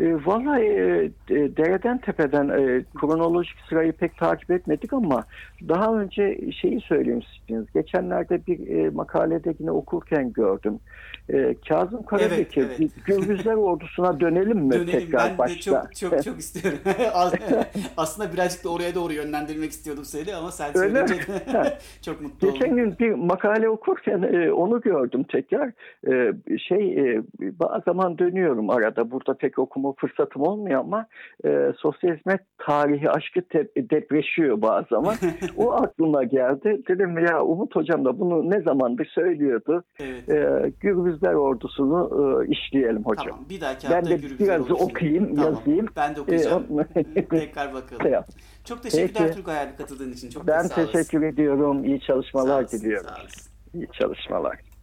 E, 0.00 0.26
vallahi 0.26 0.62
e, 0.62 1.56
dereden 1.56 1.98
tepeden 1.98 2.48
e, 2.48 2.84
kronolojik 3.00 3.56
sırayı 3.68 3.92
pek 3.92 4.16
takip 4.16 4.50
etmedik 4.50 4.92
ama 4.92 5.24
daha 5.68 5.94
önce 5.94 6.52
şeyi 6.60 6.80
söyleyeyim 6.80 7.22
istiyorsunuz. 7.36 7.72
Geçenlerde 7.74 8.46
bir 8.46 8.76
e, 8.76 8.90
makalede 8.90 9.54
yine 9.58 9.70
okurken 9.70 10.32
gördüm. 10.32 10.78
E, 11.28 11.54
Kazım 11.68 12.02
Karabekir 12.02 12.62
evet, 12.62 12.76
evet. 12.80 12.90
Gürbüzler 13.04 13.54
ordusuna 13.54 14.20
dönelim 14.20 14.58
mi 14.58 14.72
dönelim. 14.72 14.86
tekrar 14.86 15.30
ben 15.30 15.38
başta? 15.38 15.60
çok 15.60 15.96
çok 15.96 16.24
çok 16.24 16.38
istiyorum. 16.38 16.78
Aslında 17.96 18.32
birazcık 18.32 18.64
da 18.64 18.68
oraya 18.68 18.94
doğru 18.94 19.12
yönlendirmek 19.12 19.70
istiyordum 19.70 20.04
seni 20.04 20.34
ama 20.34 20.50
sen 20.50 20.72
söyleyince 20.72 21.14
çok 22.02 22.20
mutlu 22.20 22.48
oldum. 22.48 22.58
Geçen 22.58 22.76
gün 22.76 22.98
bir 22.98 23.10
makale 23.10 23.68
okurken 23.68 24.22
e, 24.22 24.52
onu 24.52 24.80
gördüm 24.80 25.22
tekrar. 25.22 25.72
E, 26.08 26.32
şey 26.58 26.98
e, 26.98 27.22
zaman 27.84 28.18
dönüyorum 28.18 28.70
arada. 28.70 29.10
Burada 29.10 29.34
pek 29.34 29.58
okuma 29.58 29.85
fırsatım 29.92 30.42
olmuyor 30.42 30.80
ama 30.80 31.06
e, 31.44 31.72
sosyal 31.76 32.16
hizmet 32.16 32.40
tarihi 32.58 33.10
aşkı 33.10 33.40
depreşiyor 33.90 34.62
bazı 34.62 34.86
zaman. 34.90 35.14
o 35.56 35.72
aklıma 35.72 36.24
geldi. 36.24 36.82
Dedim 36.88 37.18
ya 37.18 37.42
Umut 37.42 37.76
Hocam 37.76 38.04
da 38.04 38.20
bunu 38.20 38.50
ne 38.50 38.60
zamandır 38.60 39.06
söylüyordu. 39.06 39.84
Evet. 40.00 40.28
E, 40.28 40.72
Gürbüzler 40.80 41.34
ordusunu 41.34 42.10
e, 42.42 42.48
işleyelim 42.48 43.04
hocam. 43.04 43.26
Tamam. 43.26 43.44
Bir 43.50 43.60
dahaki 43.60 43.86
ben 43.90 44.04
de 44.04 44.18
biraz 44.38 44.60
ordusunu. 44.60 44.88
okuyayım, 44.88 45.36
tamam. 45.36 45.54
yazayım. 45.54 45.86
Ben 45.96 46.16
de 46.16 46.20
okuyacağım. 46.20 46.64
Tekrar 47.30 47.74
bakalım. 47.74 48.02
Şey 48.02 48.12
Çok 48.64 48.82
teşekkürler 48.82 49.22
Peki. 49.26 49.36
Turgay 49.36 49.62
abi 49.62 49.76
katıldığın 49.76 50.12
için. 50.12 50.30
Çok 50.30 50.46
ben 50.46 50.68
teşekkür 50.68 51.22
ediyorum. 51.22 51.84
İyi 51.84 52.00
çalışmalar 52.00 52.64
sağ 52.64 52.78
diliyorum. 52.78 53.06
Sağ 53.06 53.78
İyi 53.78 53.86
çalışmalar. 53.98 54.66